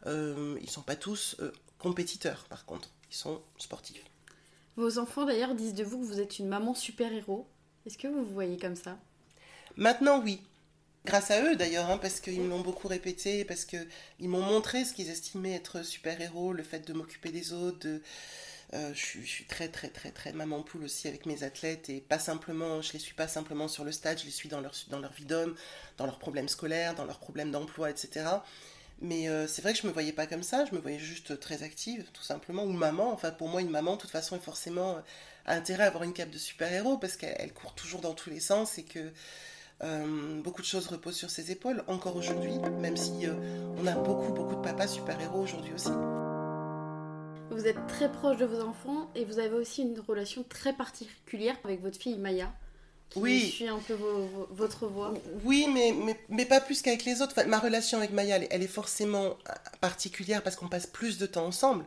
euh, 0.05 0.57
ils 0.59 0.65
ne 0.65 0.71
sont 0.71 0.81
pas 0.81 0.95
tous 0.95 1.37
compétiteurs, 1.79 2.45
par 2.49 2.65
contre. 2.65 2.89
Ils 3.09 3.15
sont 3.15 3.41
sportifs. 3.57 4.03
Vos 4.75 4.99
enfants, 4.99 5.25
d'ailleurs, 5.25 5.55
disent 5.55 5.73
de 5.73 5.83
vous 5.83 5.99
que 5.99 6.05
vous 6.05 6.19
êtes 6.19 6.39
une 6.39 6.47
maman 6.47 6.75
super-héros. 6.75 7.47
Est-ce 7.85 7.97
que 7.97 8.07
vous 8.07 8.23
vous 8.23 8.33
voyez 8.33 8.57
comme 8.57 8.75
ça? 8.75 8.97
Maintenant, 9.75 10.21
oui. 10.23 10.41
Grâce 11.07 11.31
à 11.31 11.41
eux, 11.41 11.55
d'ailleurs, 11.55 11.89
hein, 11.89 11.97
parce 11.97 12.19
qu'ils 12.19 12.41
me 12.41 12.49
l'ont 12.49 12.59
beaucoup 12.59 12.89
répété, 12.89 13.45
parce 13.45 13.63
qu'ils 13.63 13.87
m'ont 14.19 14.41
montré 14.41 14.83
ce 14.83 14.93
qu'ils 14.93 15.09
estimaient 15.09 15.53
être 15.53 15.81
super-héros, 15.81 16.51
le 16.51 16.63
fait 16.63 16.85
de 16.85 16.91
m'occuper 16.91 17.31
des 17.31 17.53
autres, 17.53 17.79
de 17.79 18.01
euh, 18.73 18.91
je, 18.93 19.21
suis, 19.21 19.45
très 19.45 19.69
très 19.69 19.87
très 19.87 20.11
très 20.11 20.33
maman 20.33 20.61
poule 20.61 20.83
aussi 20.83 21.07
avec 21.07 21.25
mes 21.25 21.43
athlètes 21.43 21.89
et 21.89 22.01
pas 22.01 22.19
simplement, 22.19 22.81
je 22.81 22.91
les 22.91 22.99
suis 22.99 23.13
pas 23.13 23.29
simplement 23.29 23.69
sur 23.69 23.85
le 23.85 23.93
stade, 23.93 24.19
je 24.19 24.25
les 24.25 24.31
suis 24.31 24.49
dans 24.49 24.59
leur, 24.59 24.73
dans 24.89 24.99
leur 24.99 25.13
vie 25.13 25.23
d'homme, 25.23 25.55
dans 25.95 26.05
leurs 26.05 26.19
problèmes 26.19 26.49
scolaires, 26.49 26.93
dans 26.93 27.05
leurs 27.05 27.19
problèmes 27.19 27.51
d'emploi, 27.51 27.89
etc. 27.89 28.25
Mais 28.99 29.29
euh, 29.29 29.47
c'est 29.47 29.61
vrai 29.61 29.71
que 29.71 29.79
je 29.79 29.87
me 29.87 29.93
voyais 29.93 30.11
pas 30.11 30.27
comme 30.27 30.43
ça, 30.43 30.65
je 30.65 30.75
me 30.75 30.81
voyais 30.81 30.99
juste 30.99 31.39
très 31.39 31.63
active, 31.63 32.03
tout 32.11 32.23
simplement, 32.23 32.65
ou 32.65 32.73
maman. 32.73 33.13
Enfin, 33.13 33.31
pour 33.31 33.47
moi, 33.47 33.61
une 33.61 33.69
maman, 33.69 33.95
de 33.95 34.01
toute 34.01 34.11
façon, 34.11 34.35
est 34.35 34.39
forcément 34.39 34.95
a 35.45 35.53
euh, 35.53 35.57
intérêt 35.57 35.83
à 35.83 35.87
avoir 35.87 36.03
une 36.03 36.13
cape 36.13 36.31
de 36.31 36.37
super-héros 36.37 36.97
parce 36.97 37.15
qu'elle 37.15 37.53
court 37.53 37.73
toujours 37.75 38.01
dans 38.01 38.13
tous 38.13 38.29
les 38.29 38.41
sens 38.41 38.77
et 38.77 38.83
que 38.83 39.13
beaucoup 40.43 40.61
de 40.61 40.67
choses 40.67 40.87
reposent 40.87 41.15
sur 41.15 41.29
ses 41.29 41.51
épaules, 41.51 41.83
encore 41.87 42.15
aujourd'hui, 42.15 42.57
même 42.81 42.97
si 42.97 43.27
on 43.77 43.85
a 43.87 43.93
beaucoup, 43.93 44.33
beaucoup 44.33 44.55
de 44.55 44.61
papas 44.61 44.87
super-héros 44.87 45.41
aujourd'hui 45.41 45.73
aussi. 45.73 45.91
Vous 47.49 47.65
êtes 47.65 47.87
très 47.87 48.11
proche 48.11 48.37
de 48.37 48.45
vos 48.45 48.61
enfants 48.61 49.09
et 49.15 49.23
vous 49.23 49.39
avez 49.39 49.55
aussi 49.55 49.81
une 49.81 49.99
relation 49.99 50.43
très 50.43 50.73
particulière 50.73 51.55
avec 51.63 51.81
votre 51.81 51.97
fille 51.97 52.17
Maya. 52.17 52.53
Qui 53.09 53.19
oui. 53.19 53.49
suit 53.49 53.67
un 53.69 53.79
peu 53.79 53.95
votre 54.51 54.85
voix. 54.87 55.13
Oui, 55.45 55.65
mais, 55.73 55.93
mais, 55.97 56.19
mais 56.27 56.45
pas 56.45 56.59
plus 56.59 56.81
qu'avec 56.81 57.05
les 57.05 57.21
autres. 57.21 57.41
ma 57.47 57.57
relation 57.57 57.99
avec 57.99 58.11
Maya, 58.11 58.37
elle, 58.51 58.61
est 58.61 58.67
forcément 58.67 59.25
euh, 59.25 59.53
particulière 59.79 60.43
parce 60.43 60.57
qu'on 60.57 60.67
passe 60.67 60.87
plus 60.87 61.17
de 61.17 61.25
temps 61.25 61.45
ensemble 61.45 61.85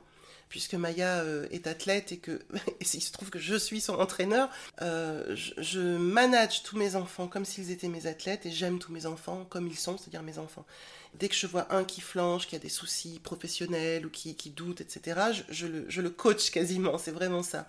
puisque 0.50 0.74
Maya 0.74 1.20
euh, 1.20 1.46
est 1.52 1.66
athlète 1.66 2.12
et 2.12 2.18
que 2.18 2.40
il 2.80 3.02
se 3.02 3.12
trouve 3.12 3.30
que 3.30 3.38
je 3.38 3.54
suis 3.54 3.80
son 3.80 3.94
entraîneur, 3.94 4.50
euh, 4.82 5.34
je, 5.34 5.80
manage 5.96 6.64
tous 6.64 6.76
mes 6.76 6.96
enfants 6.96 7.28
comme 7.28 7.46
s'ils 7.46 7.70
étaient 7.70 7.88
mes 7.88 8.06
athlètes 8.06 8.44
et 8.44 8.50
j'aime 8.50 8.78
tous 8.78 8.92
mes 8.92 9.06
enfants 9.06 9.46
comme 9.48 9.68
ils 9.68 9.78
sont, 9.78 9.96
c'est-à-dire 9.96 10.22
mes 10.22 10.38
enfants. 10.38 10.66
Dès 11.14 11.28
que 11.28 11.34
je 11.34 11.46
vois 11.46 11.72
un 11.72 11.84
qui 11.84 12.00
flanche, 12.00 12.46
qui 12.46 12.56
a 12.56 12.58
des 12.58 12.68
soucis 12.68 13.20
professionnels 13.22 14.04
ou 14.04 14.10
qui, 14.10 14.34
qui 14.34 14.50
doute, 14.50 14.80
etc., 14.80 15.20
je, 15.48 15.66
le, 15.66 16.10
coach 16.10 16.50
quasiment, 16.50 16.98
c'est 16.98 17.10
vraiment 17.10 17.42
ça. 17.42 17.68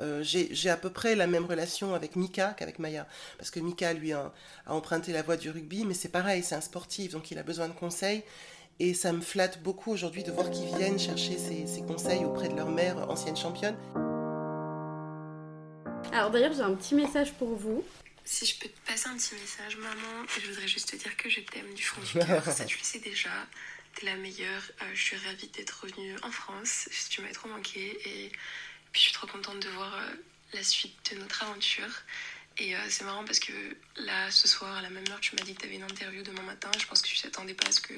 Euh, 0.00 0.22
j'ai 0.22 0.68
à 0.68 0.76
peu 0.76 0.90
près 0.90 1.14
la 1.14 1.26
même 1.26 1.46
relation 1.46 1.94
avec 1.94 2.16
Mika 2.16 2.54
qu'avec 2.58 2.78
Maya. 2.78 3.06
Parce 3.38 3.50
que 3.50 3.60
Mika, 3.60 3.92
lui, 3.92 4.12
a, 4.12 4.32
emprunté 4.66 5.12
la 5.12 5.22
voie 5.22 5.36
du 5.36 5.50
rugby, 5.50 5.84
mais 5.84 5.94
c'est 5.94 6.10
pareil, 6.10 6.42
c'est 6.42 6.54
un 6.54 6.60
sportif, 6.60 7.12
donc 7.12 7.30
il 7.30 7.38
a 7.38 7.42
besoin 7.42 7.68
de 7.68 7.72
conseils. 7.72 8.22
Et 8.78 8.92
ça 8.92 9.12
me 9.12 9.22
flatte 9.22 9.62
beaucoup 9.62 9.90
aujourd'hui 9.90 10.22
de 10.22 10.30
voir 10.30 10.50
qu'ils 10.50 10.74
viennent 10.76 10.98
chercher 10.98 11.38
ces, 11.38 11.66
ces, 11.66 11.80
conseils 11.82 12.24
auprès 12.24 12.48
de 12.48 12.54
leur 12.54 12.68
mère, 12.68 12.98
ancienne 13.08 13.36
championne. 13.36 13.76
Alors 16.12 16.30
d'ailleurs, 16.30 16.52
j'ai 16.52 16.60
un 16.60 16.74
petit 16.74 16.94
message 16.94 17.32
pour 17.34 17.56
vous. 17.56 17.84
Si 18.24 18.44
je 18.44 18.58
peux 18.58 18.68
te 18.68 18.86
passer 18.86 19.08
un 19.08 19.16
petit 19.16 19.34
message, 19.34 19.76
maman, 19.76 20.26
je 20.40 20.46
voudrais 20.48 20.68
juste 20.68 20.90
te 20.90 20.96
dire 20.96 21.16
que 21.16 21.30
je 21.30 21.40
t'aime 21.40 21.72
du 21.74 21.82
fond 21.82 22.00
du 22.02 22.26
cœur. 22.26 22.44
Ça, 22.44 22.64
tu 22.64 22.76
le 22.76 22.84
sais 22.84 22.98
déjà. 22.98 23.30
T'es 23.94 24.04
la 24.04 24.16
meilleure. 24.16 24.62
Euh, 24.82 24.84
je 24.92 25.00
suis 25.00 25.16
ravie 25.16 25.48
d'être 25.48 25.82
revenue 25.82 26.14
en 26.22 26.30
France. 26.30 26.88
Tu 27.08 27.22
m'as 27.22 27.32
trop 27.32 27.48
manqué. 27.48 27.98
Et 28.04 28.32
puis, 28.92 29.00
je 29.00 29.06
suis 29.08 29.12
trop 29.12 29.26
contente 29.26 29.60
de 29.60 29.68
voir 29.70 29.94
euh, 29.94 30.16
la 30.52 30.62
suite 30.62 31.12
de 31.12 31.18
notre 31.18 31.44
aventure. 31.44 32.02
Et 32.58 32.74
euh, 32.74 32.78
c'est 32.88 33.04
marrant 33.04 33.24
parce 33.24 33.38
que 33.38 33.52
là, 33.96 34.30
ce 34.30 34.48
soir, 34.48 34.76
à 34.76 34.82
la 34.82 34.88
même 34.88 35.04
heure, 35.10 35.20
tu 35.20 35.34
m'as 35.36 35.42
dit 35.42 35.54
que 35.54 35.60
tu 35.60 35.66
avais 35.66 35.76
une 35.76 35.82
interview 35.82 36.22
demain 36.22 36.42
matin. 36.42 36.70
Je 36.78 36.86
pense 36.86 37.02
que 37.02 37.08
tu 37.08 37.20
t'attendais 37.20 37.54
pas 37.54 37.68
à 37.68 37.72
ce 37.72 37.80
que, 37.80 37.94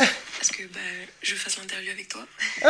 à 0.00 0.42
ce 0.42 0.52
que 0.52 0.64
bah, 0.64 0.80
je 1.22 1.34
fasse 1.34 1.56
l'interview 1.56 1.90
avec 1.90 2.08
toi. 2.08 2.26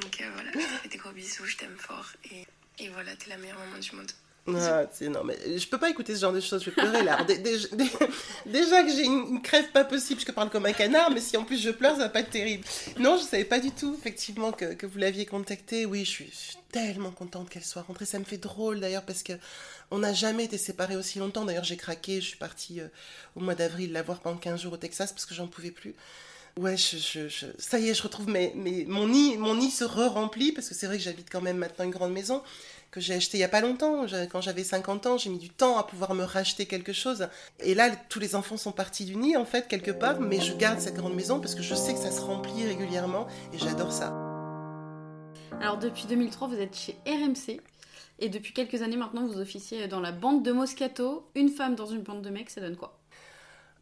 Donc 0.00 0.22
voilà, 0.32 0.50
je 0.52 0.58
te 0.58 0.82
fais 0.82 0.88
des 0.88 0.98
gros 0.98 1.12
bisous, 1.12 1.46
je 1.46 1.56
t'aime 1.56 1.76
fort. 1.78 2.06
Et, 2.32 2.46
et 2.78 2.88
voilà, 2.88 3.14
t'es 3.16 3.28
la 3.28 3.36
meilleure 3.36 3.58
maman 3.58 3.78
du 3.78 3.92
monde. 3.94 4.10
Ah, 4.56 4.86
non, 5.08 5.24
mais 5.24 5.36
je 5.58 5.68
peux 5.68 5.78
pas 5.78 5.90
écouter 5.90 6.14
ce 6.14 6.20
genre 6.20 6.32
de 6.32 6.40
choses, 6.40 6.62
je 6.62 6.70
vais 6.70 6.76
pleurer 6.76 7.02
là. 7.02 7.24
déjà, 8.46 8.82
que 8.82 8.90
j'ai 8.90 9.04
une, 9.04 9.42
crève 9.42 9.70
pas 9.72 9.84
possible, 9.84 10.20
je 10.20 10.32
parle 10.32 10.50
comme 10.50 10.66
un 10.66 10.72
canard, 10.72 11.10
mais 11.10 11.20
si 11.20 11.36
en 11.36 11.44
plus 11.44 11.58
je 11.58 11.70
pleure, 11.70 11.92
ça 11.96 12.04
va 12.04 12.08
pas 12.08 12.20
être 12.20 12.30
terrible. 12.30 12.64
Non, 12.98 13.18
je 13.18 13.24
savais 13.24 13.44
pas 13.44 13.60
du 13.60 13.70
tout, 13.70 13.94
effectivement, 13.98 14.52
que, 14.52 14.74
que 14.74 14.86
vous 14.86 14.98
l'aviez 14.98 15.26
contactée. 15.26 15.86
Oui, 15.86 16.04
je 16.04 16.10
suis, 16.10 16.58
tellement 16.72 17.10
contente 17.10 17.48
qu'elle 17.48 17.64
soit 17.64 17.82
rentrée. 17.82 18.04
Ça 18.04 18.18
me 18.18 18.24
fait 18.24 18.38
drôle 18.38 18.80
d'ailleurs, 18.80 19.04
parce 19.04 19.22
que 19.22 19.32
on 19.90 19.98
n'a 19.98 20.12
jamais 20.12 20.44
été 20.44 20.58
séparés 20.58 20.96
aussi 20.96 21.18
longtemps. 21.18 21.44
D'ailleurs, 21.44 21.64
j'ai 21.64 21.76
craqué, 21.76 22.20
je 22.20 22.26
suis 22.26 22.36
partie 22.36 22.80
euh, 22.80 22.88
au 23.36 23.40
mois 23.40 23.54
d'avril 23.54 23.92
la 23.92 24.02
voir 24.02 24.20
pendant 24.20 24.36
15 24.36 24.62
jours 24.62 24.74
au 24.74 24.76
Texas 24.76 25.12
parce 25.12 25.26
que 25.26 25.34
j'en 25.34 25.46
pouvais 25.46 25.70
plus. 25.70 25.94
Ouais, 26.58 26.76
je, 26.76 26.96
je, 27.28 27.46
ça 27.58 27.78
y 27.78 27.88
est, 27.88 27.94
je 27.94 28.02
retrouve 28.02 28.28
mes, 28.28 28.52
mes, 28.54 28.84
mon, 28.84 29.06
nid, 29.06 29.36
mon 29.36 29.54
nid 29.54 29.70
se 29.70 29.84
re-remplit 29.84 30.50
parce 30.50 30.68
que 30.68 30.74
c'est 30.74 30.86
vrai 30.86 30.98
que 30.98 31.04
j'habite 31.04 31.30
quand 31.30 31.40
même 31.40 31.56
maintenant 31.56 31.84
une 31.84 31.92
grande 31.92 32.12
maison 32.12 32.42
que 32.90 33.00
j'ai 33.00 33.14
acheté 33.14 33.38
il 33.38 33.40
y 33.40 33.44
a 33.44 33.48
pas 33.48 33.60
longtemps. 33.60 34.06
Quand 34.30 34.40
j'avais 34.40 34.64
50 34.64 35.06
ans, 35.06 35.18
j'ai 35.18 35.30
mis 35.30 35.38
du 35.38 35.50
temps 35.50 35.78
à 35.78 35.84
pouvoir 35.84 36.14
me 36.14 36.24
racheter 36.24 36.66
quelque 36.66 36.92
chose. 36.92 37.28
Et 37.60 37.74
là, 37.74 37.90
tous 38.08 38.18
les 38.18 38.34
enfants 38.34 38.56
sont 38.56 38.72
partis 38.72 39.04
du 39.04 39.16
nid, 39.16 39.36
en 39.36 39.44
fait, 39.44 39.68
quelque 39.68 39.90
part, 39.90 40.20
mais 40.20 40.40
je 40.40 40.54
garde 40.54 40.80
cette 40.80 40.94
grande 40.94 41.14
maison 41.14 41.40
parce 41.40 41.54
que 41.54 41.62
je 41.62 41.74
sais 41.74 41.92
que 41.94 42.00
ça 42.00 42.10
se 42.10 42.20
remplit 42.20 42.66
régulièrement 42.66 43.26
et 43.52 43.58
j'adore 43.58 43.92
ça. 43.92 44.08
Alors, 45.60 45.78
depuis 45.78 46.06
2003, 46.06 46.48
vous 46.48 46.58
êtes 46.58 46.76
chez 46.76 46.96
RMC. 47.06 47.60
Et 48.20 48.28
depuis 48.28 48.52
quelques 48.52 48.82
années 48.82 48.96
maintenant, 48.96 49.26
vous 49.26 49.38
officiez 49.38 49.86
dans 49.86 50.00
la 50.00 50.12
bande 50.12 50.42
de 50.44 50.50
Moscato. 50.50 51.28
Une 51.34 51.50
femme 51.50 51.74
dans 51.74 51.86
une 51.86 52.02
bande 52.02 52.22
de 52.22 52.30
mecs, 52.30 52.50
ça 52.50 52.60
donne 52.60 52.76
quoi? 52.76 52.98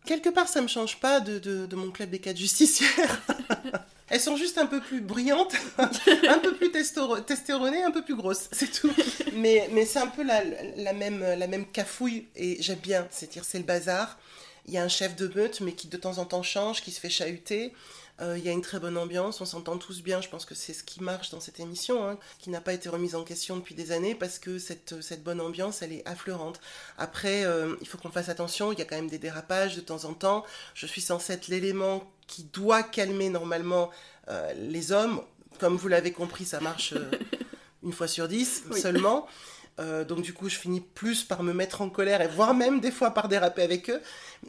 Quelque 0.05 0.29
part, 0.29 0.47
ça 0.47 0.61
me 0.61 0.69
change 0.69 1.01
pas 1.01 1.21
de, 1.21 1.39
de, 1.39 1.77
mon 1.77 1.91
club 1.91 2.11
des 2.11 2.21
quatre 2.21 2.37
justicières. 2.37 3.23
Elles 4.09 4.21
sont 4.21 4.37
juste 4.37 4.59
un 4.59 4.67
peu 4.67 4.81
plus 4.81 5.01
brillantes, 5.01 5.55
un 5.79 6.39
peu 6.39 6.55
plus 6.55 6.71
testéronées, 6.71 7.83
un 7.83 7.91
peu 7.91 8.03
plus 8.03 8.15
grosses, 8.15 8.49
c'est 8.53 8.71
tout. 8.71 8.93
Mais, 9.35 9.69
mais 9.73 9.85
c'est 9.85 9.99
un 9.99 10.07
peu 10.07 10.23
la, 10.23 10.43
la, 10.77 10.93
même, 10.93 11.21
la 11.21 11.47
même 11.47 11.67
cafouille 11.67 12.27
et 12.37 12.63
j'aime 12.63 12.79
bien, 12.79 13.07
c'est-à-dire 13.11 13.45
c'est 13.45 13.59
le 13.59 13.65
bazar. 13.65 14.19
Il 14.67 14.75
y 14.75 14.79
a 14.79 14.83
un 14.83 14.89
chef 14.89 15.15
de 15.15 15.29
meute, 15.29 15.61
mais 15.61 15.73
qui 15.73 15.87
de 15.87 15.97
temps 15.97 16.19
en 16.19 16.25
temps 16.25 16.43
change, 16.43 16.83
qui 16.83 16.91
se 16.91 17.01
fait 17.01 17.11
chahuter. 17.11 17.73
Euh, 18.21 18.39
il 18.39 18.45
y 18.45 18.49
a 18.49 18.53
une 18.53 18.63
très 18.63 18.81
bonne 18.81 18.97
ambiance, 18.97 19.41
on 19.41 19.45
s'entend 19.45 19.77
tous 19.77 20.03
bien. 20.03 20.21
Je 20.21 20.29
pense 20.29 20.45
que 20.45 20.55
c'est 20.55 20.73
ce 20.73 20.83
qui 20.83 21.03
marche 21.03 21.31
dans 21.31 21.41
cette 21.41 21.61
émission, 21.61 22.09
hein, 22.09 22.19
qui 22.39 22.51
n'a 22.51 22.61
pas 22.61 22.73
été 22.73 22.89
remise 22.89 23.15
en 23.15 23.25
question 23.25 23.57
depuis 23.57 23.75
des 23.75 23.93
années 23.93 24.15
parce 24.15 24.39
que 24.39 24.59
cette, 24.59 25.01
cette 25.03 25.23
bonne 25.23 25.41
ambiance, 25.41 25.83
elle 25.83 25.93
est 25.93 26.07
affleurante. 26.09 26.61
Après, 26.99 27.45
euh, 27.45 27.77
il 27.81 27.87
faut 27.87 27.99
qu'on 27.99 28.11
fasse 28.11 28.29
attention. 28.29 28.73
Il 28.73 28.79
y 28.79 28.83
a 28.83 28.85
quand 28.85 28.97
même 28.97 29.11
des 29.11 29.19
dérapages 29.19 29.77
de 29.77 29.81
temps 29.81 30.05
en 30.05 30.15
temps. 30.15 30.45
Je 30.75 30.87
suis 30.87 31.03
censée 31.03 31.35
être 31.35 31.49
l'élément 31.49 32.11
qui 32.27 32.45
doit 32.45 32.83
calmer 32.83 33.29
normalement 33.29 33.91
euh, 34.29 34.53
les 34.55 34.93
hommes. 34.93 35.21
Comme 35.59 35.77
vous 35.77 35.89
l'avez 35.89 36.13
compris, 36.13 36.45
ça 36.45 36.61
marche 36.61 36.95
une 37.83 37.93
fois 37.93 38.09
sur 38.09 38.29
dix 38.29 38.65
seulement. 38.73 39.27
Euh, 39.79 40.05
donc 40.05 40.23
du 40.23 40.33
coup, 40.33 40.49
je 40.49 40.57
finis 40.57 40.81
plus 40.81 41.23
par 41.25 41.43
me 41.43 41.53
mettre 41.53 41.83
en 41.83 41.91
colère 41.91 42.23
et 42.23 42.29
voire 42.29 42.55
même 42.55 42.81
des 42.81 42.91
fois 42.91 43.11
par 43.11 43.29
déraper 43.29 43.63
avec 43.63 43.91
eux. 43.91 44.01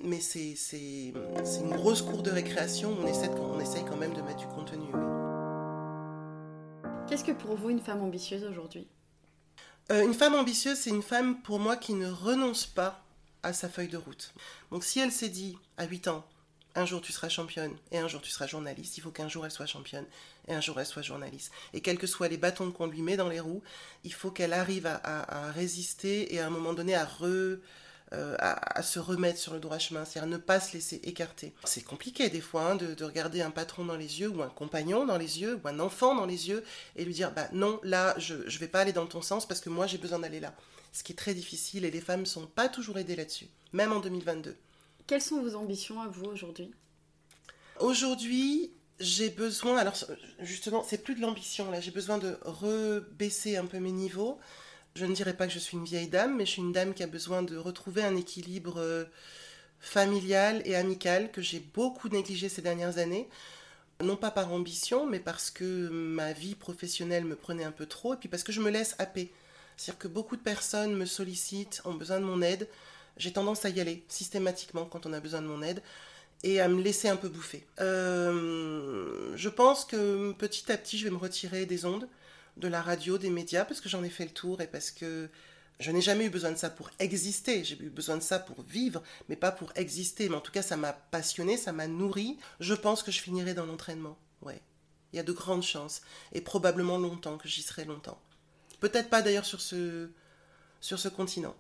Mais 0.04 0.22
c'est, 0.22 0.56
une 0.74 1.76
grosse 1.76 2.02
cour 2.02 2.24
de 2.24 2.32
récréation. 2.32 2.96
On 3.02 3.08
essaie, 3.08 3.30
on 3.30 3.60
essaye 3.60 3.84
quand 3.86 3.98
même 3.98 4.14
de 4.14 4.22
mettre 4.22 4.40
du 4.40 4.48
contenu. 4.48 4.88
Qu'est-ce 7.08 7.24
que 7.24 7.32
pour 7.32 7.56
vous 7.56 7.70
une 7.70 7.80
femme 7.80 8.02
ambitieuse 8.02 8.44
aujourd'hui? 8.44 8.88
Euh, 9.92 10.04
Une 10.04 10.14
femme 10.14 10.36
ambitieuse, 10.36 10.78
c'est 10.78 10.90
une 10.90 11.04
femme 11.04 11.42
pour 11.42 11.60
moi 11.60 11.78
qui 11.78 11.94
ne 11.94 12.10
renonce 12.10 12.66
pas 12.66 13.02
à 13.44 13.54
sa 13.54 13.70
feuille 13.70 13.88
de 13.88 13.98
route. 13.98 14.34
Donc 14.72 14.84
si 14.84 15.00
elle 15.00 15.12
s'est 15.12 15.30
dit 15.30 15.58
à 15.78 15.86
8 15.86 16.10
ans, 16.10 16.26
un 16.78 16.86
jour 16.86 17.02
tu 17.02 17.12
seras 17.12 17.28
championne 17.28 17.76
et 17.92 17.98
un 17.98 18.08
jour 18.08 18.22
tu 18.22 18.30
seras 18.30 18.46
journaliste. 18.46 18.98
Il 18.98 19.02
faut 19.02 19.10
qu'un 19.10 19.28
jour 19.28 19.46
elle 19.46 19.52
soit 19.52 19.66
championne 19.66 20.06
et 20.48 20.54
un 20.54 20.62
jour 20.62 20.80
elle 20.80 20.86
soit 20.86 21.02
journaliste. 21.02 21.52
Et 21.74 21.82
quels 21.82 21.98
que 21.98 22.08
soient 22.08 22.28
les 22.28 22.38
bâtons 22.38 22.72
qu'on 22.72 22.86
lui 22.86 23.02
met 23.02 23.18
dans 23.18 23.30
les 23.30 23.40
roues, 23.40 23.64
il 24.04 24.14
faut 24.14 24.30
qu'elle 24.30 24.54
arrive 24.54 24.86
à, 24.86 25.52
résister 25.52 26.34
et 26.36 26.40
à 26.40 26.46
un 26.46 26.50
moment 26.52 26.74
donné 26.74 26.96
euh, 26.96 27.58
à, 28.40 28.84
se 28.84 29.00
remettre 29.00 29.40
sur 29.40 29.54
le 29.54 29.60
droit 29.60 29.80
chemin, 29.80 30.06
c'est-à-dire 30.06 30.30
ne 30.30 30.38
pas 30.38 30.60
se 30.60 30.74
laisser 30.74 31.02
écarter. 31.04 31.54
C'est 31.64 31.84
compliqué 31.84 32.30
des 32.30 32.42
fois 32.42 32.72
hein, 32.72 32.76
de, 32.76 33.04
regarder 33.04 33.42
un 33.42 33.52
patron 33.52 33.84
dans 33.84 33.98
les 33.98 34.20
yeux 34.20 34.30
ou 34.30 34.44
un 34.44 34.50
compagnon 34.50 35.06
dans 35.06 35.18
les 35.18 35.42
yeux 35.42 35.60
ou 35.64 35.68
un 35.68 35.80
enfant 35.80 36.14
dans 36.14 36.28
les 36.28 36.48
yeux 36.48 36.64
et 36.96 37.06
lui 37.06 37.14
dire 37.14 37.32
bah 37.32 37.50
non 37.54 37.80
là 37.84 38.14
je 38.20 38.36
ne 38.36 38.60
vais 38.60 38.68
pas 38.68 38.82
aller 38.82 38.94
dans 38.94 39.08
ton 39.08 39.24
sens 39.24 39.48
parce 39.48 39.62
que 39.62 39.70
moi 39.70 39.88
j'ai 39.88 39.98
besoin 39.98 40.20
d'aller 40.20 40.40
là. 40.40 40.54
Ce 40.94 41.04
qui 41.04 41.14
est 41.14 41.16
très 41.16 41.34
difficile 41.34 41.86
et 41.86 41.92
les 41.92 42.02
femmes 42.02 42.22
ne 42.22 42.26
sont 42.26 42.46
pas 42.46 42.70
toujours 42.70 43.00
aidées 43.00 43.16
là-dessus, 43.16 43.48
même 43.74 43.92
en 43.92 44.00
2022. 44.00 44.56
Quelles 45.08 45.22
sont 45.22 45.42
vos 45.42 45.56
ambitions 45.56 46.02
à 46.02 46.08
vous 46.10 46.26
aujourd'hui? 46.26 46.70
Aujourd'hui, 47.80 48.72
j'ai 49.00 49.30
besoin, 49.30 49.78
alors 49.78 49.96
justement, 50.40 50.84
c'est 50.84 50.98
plus 50.98 51.16
de 51.16 51.22
l'ambition 51.22 51.72
là, 51.72 51.80
j'ai 51.80 51.92
besoin 51.92 52.18
de 52.18 52.38
rebaisser 52.44 53.56
un 53.56 53.66
peu 53.66 53.80
mes 53.80 53.94
niveaux. 53.94 54.38
Je 54.96 55.06
ne 55.06 55.16
dirais 55.16 55.36
pas 55.36 55.48
que 55.48 55.54
je 55.54 55.60
suis 55.60 55.78
une 55.78 55.86
vieille 55.86 56.10
dame, 56.10 56.36
mais 56.36 56.46
je 56.46 56.52
suis 56.52 56.62
une 56.62 56.74
dame 56.74 56.94
qui 56.94 57.04
a 57.04 57.08
besoin 57.08 57.42
de 57.42 57.56
retrouver 57.56 58.04
un 58.04 58.18
équilibre 58.18 58.80
euh, 58.80 59.06
familial 59.80 60.62
et 60.66 60.76
amical 60.76 61.32
que 61.32 61.42
j'ai 61.42 61.60
beaucoup 61.60 62.10
négligé 62.10 62.50
ces 62.50 62.62
dernières 62.62 62.98
années. 62.98 63.30
Non 64.04 64.18
pas 64.18 64.32
par 64.32 64.52
ambition, 64.52 65.06
mais 65.06 65.20
parce 65.20 65.52
que 65.52 65.88
ma 65.88 66.34
vie 66.34 66.56
professionnelle 66.56 67.24
me 67.24 67.36
prenait 67.36 67.64
un 67.64 67.72
peu 67.72 67.86
trop, 67.86 68.16
et 68.16 68.18
puis 68.18 68.28
parce 68.28 68.44
que 68.44 68.52
je 68.52 68.60
me 68.60 68.70
laisse 68.70 68.96
happer. 68.98 69.32
C'est-à-dire 69.78 70.00
que 70.00 70.08
beaucoup 70.08 70.36
de 70.36 70.42
personnes 70.42 70.96
me 70.96 71.06
sollicitent, 71.06 71.82
ont 71.86 71.94
besoin 71.94 72.20
de 72.20 72.26
mon 72.26 72.42
aide 72.42 72.68
j'ai 73.18 73.32
tendance 73.32 73.66
à 73.66 73.70
y 73.70 73.80
aller 73.80 74.04
systématiquement 74.08 74.86
quand 74.86 75.06
on 75.06 75.14
a 75.14 75.20
besoin 75.20 75.42
de 75.42 75.48
mon 75.48 75.62
aide 75.62 75.82
et 76.44 76.62
à 76.62 76.68
me 76.68 76.82
laisser 76.82 77.10
un 77.10 77.16
peu 77.16 77.30
bouffer. 77.30 77.66
Euh, 77.80 79.32
je 79.36 79.50
pense 79.50 79.86
que 79.86 80.32
petit 80.34 80.72
à 80.72 80.78
petit, 80.78 80.98
je 80.98 81.06
vais 81.06 81.12
me 81.12 81.18
retirer 81.18 81.66
des 81.66 81.86
ondes, 81.86 82.08
de 82.58 82.68
la 82.68 82.82
radio, 82.82 83.18
des 83.18 83.30
médias, 83.30 83.66
parce 83.66 83.82
que 83.82 83.90
j'en 83.90 84.04
ai 84.04 84.10
fait 84.10 84.26
le 84.26 84.32
tour 84.32 84.62
et 84.62 84.68
parce 84.68 84.92
que 84.92 85.30
je 85.80 85.92
n'ai 85.92 86.02
jamais 86.02 86.26
eu 86.26 86.30
besoin 86.30 86.52
de 86.52 86.58
ça 86.58 86.70
pour 86.70 86.90
exister. 87.00 87.64
J'ai 87.64 87.80
eu 87.80 87.90
besoin 87.90 88.18
de 88.18 88.24
ça 88.24 88.40
pour 88.40 88.64
vivre, 88.64 89.04
mais 89.30 89.36
pas 89.36 89.52
pour 89.52 89.72
exister. 89.76 90.28
Mais 90.28 90.36
en 90.36 90.42
tout 90.42 90.52
cas, 90.52 90.64
ça 90.64 90.76
m'a 90.76 90.94
passionné, 90.94 91.56
ça 91.56 91.72
m'a 91.72 91.88
nourri. 91.88 92.38
Je 92.60 92.74
pense 92.74 93.04
que 93.04 93.12
je 93.12 93.22
finirai 93.22 93.54
dans 93.54 93.66
l'entraînement. 93.66 94.18
Ouais. 94.42 94.60
Il 95.14 95.18
y 95.18 95.20
a 95.20 95.24
de 95.24 95.32
grandes 95.32 95.64
chances. 95.64 96.02
Et 96.34 96.42
probablement 96.42 96.98
longtemps, 96.98 97.38
que 97.38 97.48
j'y 97.48 97.62
serai 97.62 97.86
longtemps. 97.86 98.20
Peut-être 98.80 99.10
pas 99.10 99.22
d'ailleurs 99.22 99.46
sur 99.46 99.62
ce, 99.62 100.10
sur 100.82 101.00
ce 101.00 101.10
continent. 101.10 101.56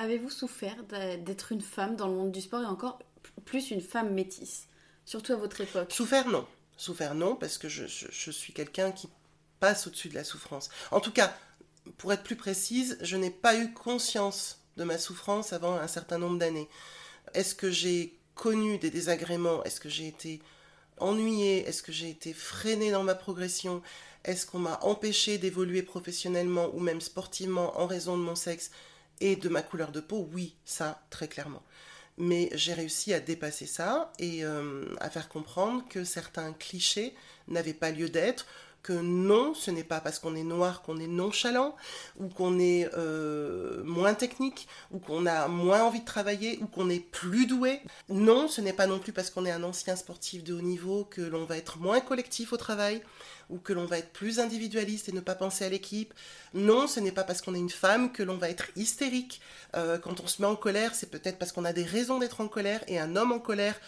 Avez-vous 0.00 0.30
souffert 0.30 0.82
d'être 1.26 1.52
une 1.52 1.60
femme 1.60 1.94
dans 1.94 2.08
le 2.08 2.14
monde 2.14 2.32
du 2.32 2.40
sport 2.40 2.62
et 2.62 2.66
encore 2.66 3.00
plus 3.44 3.70
une 3.70 3.82
femme 3.82 4.14
métisse, 4.14 4.66
surtout 5.04 5.34
à 5.34 5.36
votre 5.36 5.60
époque 5.60 5.92
Souffert, 5.92 6.26
non. 6.26 6.46
Souffert, 6.78 7.14
non, 7.14 7.36
parce 7.36 7.58
que 7.58 7.68
je, 7.68 7.84
suis 8.30 8.54
quelqu'un 8.54 8.92
qui 8.92 9.10
passe 9.60 9.86
au-dessus 9.86 10.08
de 10.08 10.14
la 10.14 10.24
souffrance. 10.24 10.70
En 10.90 11.00
tout 11.00 11.12
cas, 11.12 11.36
pour 11.98 12.14
être 12.14 12.22
plus 12.22 12.36
précise, 12.36 12.96
je 13.02 13.18
n'ai 13.18 13.30
pas 13.30 13.58
eu 13.58 13.74
conscience 13.74 14.62
de 14.78 14.84
ma 14.84 14.96
souffrance 14.96 15.52
avant 15.52 15.74
un 15.74 15.86
certain 15.86 16.16
nombre 16.16 16.38
d'années. 16.38 16.70
Est-ce 17.34 17.54
que 17.54 17.70
j'ai 17.70 18.18
connu 18.34 18.78
des 18.78 18.88
désagréments? 18.88 19.62
Est-ce 19.64 19.82
que 19.82 19.90
j'ai 19.90 20.08
été 20.08 20.40
ennuyée? 20.96 21.68
Est-ce 21.68 21.82
que 21.82 21.92
j'ai 21.92 22.08
été 22.08 22.32
freinée 22.32 22.90
dans 22.90 23.02
ma 23.02 23.14
progression? 23.14 23.82
Est-ce 24.24 24.46
qu'on 24.46 24.60
m'a 24.60 24.78
empêché 24.80 25.36
d'évoluer 25.36 25.82
professionnellement 25.82 26.70
ou 26.72 26.80
même 26.80 27.02
sportivement 27.02 27.78
en 27.78 27.86
raison 27.86 28.16
de 28.16 28.22
mon 28.22 28.34
sexe? 28.34 28.70
Et 29.20 29.36
de 29.36 29.48
ma 29.48 29.62
couleur 29.62 29.92
de 29.92 30.00
peau, 30.00 30.28
oui, 30.32 30.54
ça, 30.64 31.02
très 31.10 31.28
clairement. 31.28 31.62
Mais 32.18 32.50
j'ai 32.52 32.74
réussi 32.74 33.14
à 33.14 33.20
dépasser 33.20 33.66
ça 33.66 34.12
et 34.18 34.44
euh, 34.44 34.84
à 35.00 35.08
faire 35.08 35.28
comprendre 35.28 35.84
que 35.88 36.04
certains 36.04 36.52
clichés 36.52 37.14
n'avaient 37.48 37.74
pas 37.74 37.90
lieu 37.90 38.08
d'être, 38.08 38.46
que 38.82 38.92
non, 38.92 39.54
ce 39.54 39.70
n'est 39.70 39.84
pas 39.84 40.00
parce 40.00 40.18
qu'on 40.18 40.34
est 40.34 40.42
noir 40.42 40.82
qu'on 40.82 40.98
est 40.98 41.06
nonchalant, 41.06 41.76
ou 42.18 42.28
qu'on 42.28 42.58
est 42.58 42.88
euh, 42.94 43.82
moins 43.84 44.14
technique, 44.14 44.68
ou 44.90 44.98
qu'on 44.98 45.26
a 45.26 45.48
moins 45.48 45.82
envie 45.82 46.00
de 46.00 46.04
travailler, 46.04 46.58
ou 46.62 46.66
qu'on 46.66 46.88
est 46.88 47.00
plus 47.00 47.46
doué. 47.46 47.80
Non, 48.08 48.48
ce 48.48 48.60
n'est 48.60 48.72
pas 48.72 48.86
non 48.86 48.98
plus 48.98 49.12
parce 49.12 49.30
qu'on 49.30 49.44
est 49.44 49.50
un 49.50 49.62
ancien 49.62 49.96
sportif 49.96 50.44
de 50.44 50.54
haut 50.54 50.62
niveau 50.62 51.04
que 51.04 51.20
l'on 51.20 51.44
va 51.44 51.56
être 51.56 51.78
moins 51.78 52.00
collectif 52.00 52.52
au 52.52 52.56
travail, 52.56 53.02
ou 53.50 53.58
que 53.58 53.72
l'on 53.72 53.84
va 53.84 53.98
être 53.98 54.12
plus 54.12 54.38
individualiste 54.38 55.08
et 55.08 55.12
ne 55.12 55.20
pas 55.20 55.34
penser 55.34 55.64
à 55.64 55.68
l'équipe. 55.68 56.14
Non, 56.54 56.86
ce 56.86 57.00
n'est 57.00 57.12
pas 57.12 57.24
parce 57.24 57.42
qu'on 57.42 57.54
est 57.54 57.58
une 57.58 57.70
femme 57.70 58.12
que 58.12 58.22
l'on 58.22 58.36
va 58.36 58.48
être 58.48 58.68
hystérique. 58.76 59.40
Euh, 59.76 59.98
quand 59.98 60.20
on 60.20 60.26
se 60.26 60.40
met 60.40 60.48
en 60.48 60.56
colère, 60.56 60.94
c'est 60.94 61.10
peut-être 61.10 61.38
parce 61.38 61.52
qu'on 61.52 61.64
a 61.64 61.72
des 61.72 61.84
raisons 61.84 62.18
d'être 62.18 62.40
en 62.40 62.48
colère, 62.48 62.82
et 62.88 62.98
un 62.98 63.16
homme 63.16 63.32
en 63.32 63.38
colère 63.38 63.78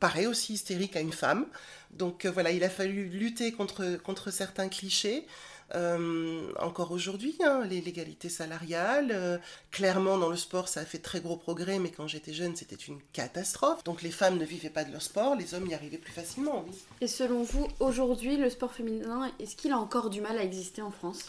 paraît 0.00 0.26
aussi 0.26 0.54
hystérique 0.54 0.96
à 0.96 1.00
une 1.00 1.12
femme. 1.12 1.46
Donc 1.92 2.24
euh, 2.24 2.30
voilà, 2.30 2.50
il 2.50 2.64
a 2.64 2.70
fallu 2.70 3.08
lutter 3.08 3.52
contre, 3.52 3.96
contre 4.02 4.30
certains 4.30 4.68
clichés. 4.68 5.26
Euh, 5.74 6.52
encore 6.58 6.92
aujourd'hui, 6.92 7.34
hein, 7.42 7.64
l'égalité 7.64 8.28
salariale. 8.28 9.10
Euh, 9.12 9.38
clairement, 9.70 10.18
dans 10.18 10.28
le 10.28 10.36
sport, 10.36 10.68
ça 10.68 10.80
a 10.80 10.84
fait 10.84 10.98
très 10.98 11.20
gros 11.20 11.36
progrès, 11.36 11.78
mais 11.78 11.90
quand 11.90 12.06
j'étais 12.06 12.32
jeune, 12.32 12.56
c'était 12.56 12.76
une 12.76 13.00
catastrophe. 13.12 13.82
Donc 13.84 14.02
les 14.02 14.10
femmes 14.10 14.38
ne 14.38 14.44
vivaient 14.44 14.70
pas 14.70 14.84
de 14.84 14.92
leur 14.92 15.02
sport, 15.02 15.34
les 15.34 15.54
hommes 15.54 15.66
y 15.66 15.74
arrivaient 15.74 15.98
plus 15.98 16.12
facilement, 16.12 16.64
oui. 16.66 16.74
Et 17.00 17.08
selon 17.08 17.42
vous, 17.42 17.68
aujourd'hui, 17.80 18.36
le 18.36 18.50
sport 18.50 18.72
féminin, 18.72 19.30
est-ce 19.38 19.56
qu'il 19.56 19.72
a 19.72 19.78
encore 19.78 20.10
du 20.10 20.20
mal 20.20 20.36
à 20.36 20.44
exister 20.44 20.82
en 20.82 20.90
France? 20.90 21.20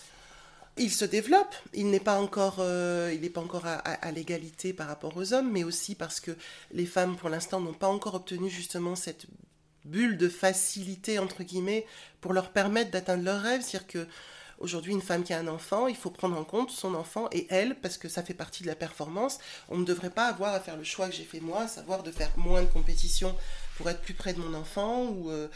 Il 0.76 0.92
se 0.92 1.06
développe, 1.06 1.56
il 1.74 1.90
n'est 1.92 2.00
pas 2.00 2.20
encore, 2.20 2.56
il 2.58 3.22
n'est 3.22 3.30
pas 3.30 3.42
encore 3.42 3.68
à, 3.68 3.76
à 3.76 4.12
l'égalité 4.12 4.74
par 4.74 4.88
rapport 4.88 5.16
aux 5.16 5.32
hommes, 5.32 5.52
mais 5.52 5.64
aussi 5.64 5.94
parce 5.94 6.20
que 6.20 6.32
les 6.72 6.88
femmes, 6.88 7.16
pour 7.16 7.30
l'instant, 7.30 7.62
n'ont 7.62 7.74
pas 7.74 7.88
encore 7.88 8.16
obtenu 8.16 8.50
justement 8.50 8.96
cette 8.96 9.28
bulle 9.86 10.18
de 10.18 10.30
facilité, 10.30 11.20
entre 11.20 11.44
guillemets, 11.44 11.86
pour 12.22 12.34
leur 12.34 12.50
permettre 12.52 12.90
d'atteindre 12.92 13.24
leurs 13.24 13.42
rêves. 13.42 13.62
C'est-à-dire 13.62 13.88
que 13.88 14.08
Aujourd'hui, 14.64 14.94
une 14.94 15.02
femme 15.02 15.26
qui 15.26 15.34
a 15.34 15.40
un 15.40 15.50
enfant, 15.50 15.88
il 15.88 15.96
faut 15.98 16.10
prendre 16.10 16.38
en 16.38 16.46
compte 16.46 16.72
son 16.72 16.96
enfant 16.96 17.28
et 17.34 17.48
elle, 17.50 17.76
parce 17.82 17.98
que 17.98 18.08
ça 18.08 18.24
fait 18.24 18.34
partie 18.34 18.64
de 18.64 18.68
la 18.70 18.76
performance. 18.76 19.40
On 19.68 19.78
ne 19.78 19.84
devrait 19.84 20.10
pas 20.10 20.28
avoir 20.28 20.54
à 20.54 20.62
faire 20.62 20.78
le 20.78 20.86
choix 20.86 21.10
que 21.10 21.14
j'ai 21.14 21.26
fait 21.26 21.42
moi, 21.42 21.68
savoir 21.68 22.02
de 22.02 22.12
faire 22.12 22.32
moins 22.38 22.62
de 22.62 22.68
compétition 22.68 23.36
pour 23.76 23.90
être 23.90 24.00
plus 24.00 24.14
près 24.14 24.32
de 24.32 24.40
mon 24.40 24.54
enfant 24.54 25.08
ou, 25.08 25.30
euh, 25.30 25.50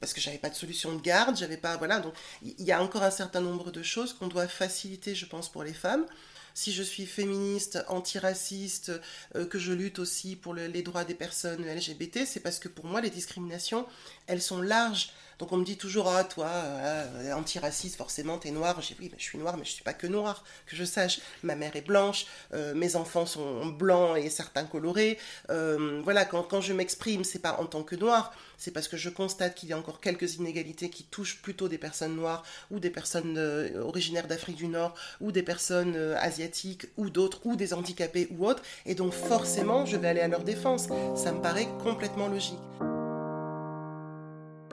parce 0.00 0.12
que 0.12 0.20
j'avais 0.20 0.38
pas 0.38 0.48
de 0.48 0.54
solution 0.54 0.94
de 0.94 1.00
garde, 1.00 1.36
j'avais 1.36 1.56
pas 1.56 1.76
voilà 1.76 1.98
donc 1.98 2.14
il 2.42 2.62
y 2.62 2.70
a 2.70 2.80
encore 2.80 3.02
un 3.02 3.10
certain 3.10 3.40
nombre 3.40 3.72
de 3.72 3.82
choses 3.82 4.12
qu'on 4.12 4.28
doit 4.28 4.46
faciliter, 4.46 5.16
je 5.16 5.26
pense, 5.26 5.48
pour 5.48 5.64
les 5.64 5.74
femmes 5.74 6.06
si 6.54 6.72
je 6.72 6.82
suis 6.82 7.06
féministe, 7.06 7.78
antiraciste, 7.88 8.92
euh, 9.34 9.46
que 9.46 9.58
je 9.58 9.72
lutte 9.72 9.98
aussi 9.98 10.36
pour 10.36 10.52
les 10.52 10.82
droits 10.82 11.04
des 11.04 11.14
personnes 11.14 11.64
LGBT, 11.64 12.26
c'est 12.26 12.40
parce 12.40 12.58
que 12.58 12.68
pour 12.68 12.86
moi, 12.86 13.00
les 13.00 13.10
discriminations, 13.10 13.86
elles 14.26 14.42
sont 14.42 14.60
larges. 14.60 15.12
Donc 15.40 15.52
on 15.52 15.56
me 15.56 15.64
dit 15.64 15.78
toujours, 15.78 16.06
ah 16.08 16.22
toi, 16.22 16.48
euh, 16.48 17.32
antiraciste, 17.32 17.96
forcément, 17.96 18.36
t'es 18.36 18.50
noire. 18.50 18.78
J'ai 18.82 18.94
oui, 19.00 19.08
mais 19.10 19.18
je 19.18 19.24
suis 19.24 19.38
noire, 19.38 19.56
mais 19.56 19.64
je 19.64 19.70
suis 19.70 19.82
pas 19.82 19.94
que 19.94 20.06
noire, 20.06 20.44
que 20.66 20.76
je 20.76 20.84
sache. 20.84 21.20
Ma 21.42 21.54
mère 21.54 21.74
est 21.76 21.86
blanche, 21.86 22.26
euh, 22.52 22.74
mes 22.74 22.94
enfants 22.94 23.24
sont 23.24 23.64
blancs 23.66 24.18
et 24.18 24.28
certains 24.28 24.64
colorés. 24.64 25.18
voilà, 25.48 26.26
quand, 26.26 26.42
quand 26.42 26.60
je 26.60 26.74
m'exprime, 26.74 27.24
c'est 27.24 27.38
pas 27.38 27.56
en 27.58 27.64
tant 27.64 27.82
que 27.82 27.96
noire, 27.96 28.34
c'est 28.58 28.70
parce 28.70 28.86
que 28.86 28.98
je 28.98 29.08
constate 29.08 29.54
qu'il 29.54 29.70
y 29.70 29.72
a 29.72 29.78
encore 29.78 30.00
quelques 30.00 30.34
inégalités 30.34 30.90
qui 30.90 31.04
touchent 31.04 31.40
plutôt 31.40 31.68
des 31.68 31.78
personnes 31.78 32.16
noires 32.16 32.44
ou 32.70 32.78
des 32.78 32.90
personnes 32.90 33.38
originaires 33.78 34.28
d'Afrique 34.28 34.56
du 34.56 34.68
Nord 34.68 34.94
ou 35.22 35.32
des 35.32 35.42
personnes 35.42 35.96
asiatiques 36.18 36.86
ou 36.98 37.08
d'autres, 37.08 37.40
ou 37.44 37.56
des 37.56 37.72
handicapés 37.72 38.28
ou 38.32 38.46
autres, 38.46 38.62
et 38.84 38.94
donc 38.94 39.14
forcément 39.14 39.86
je 39.86 39.96
vais 39.96 40.08
aller 40.08 40.20
à 40.20 40.28
leur 40.28 40.44
défense. 40.44 40.88
Ça 41.16 41.32
me 41.32 41.40
paraît 41.40 41.68
complètement 41.82 42.28
logique. 42.28 42.58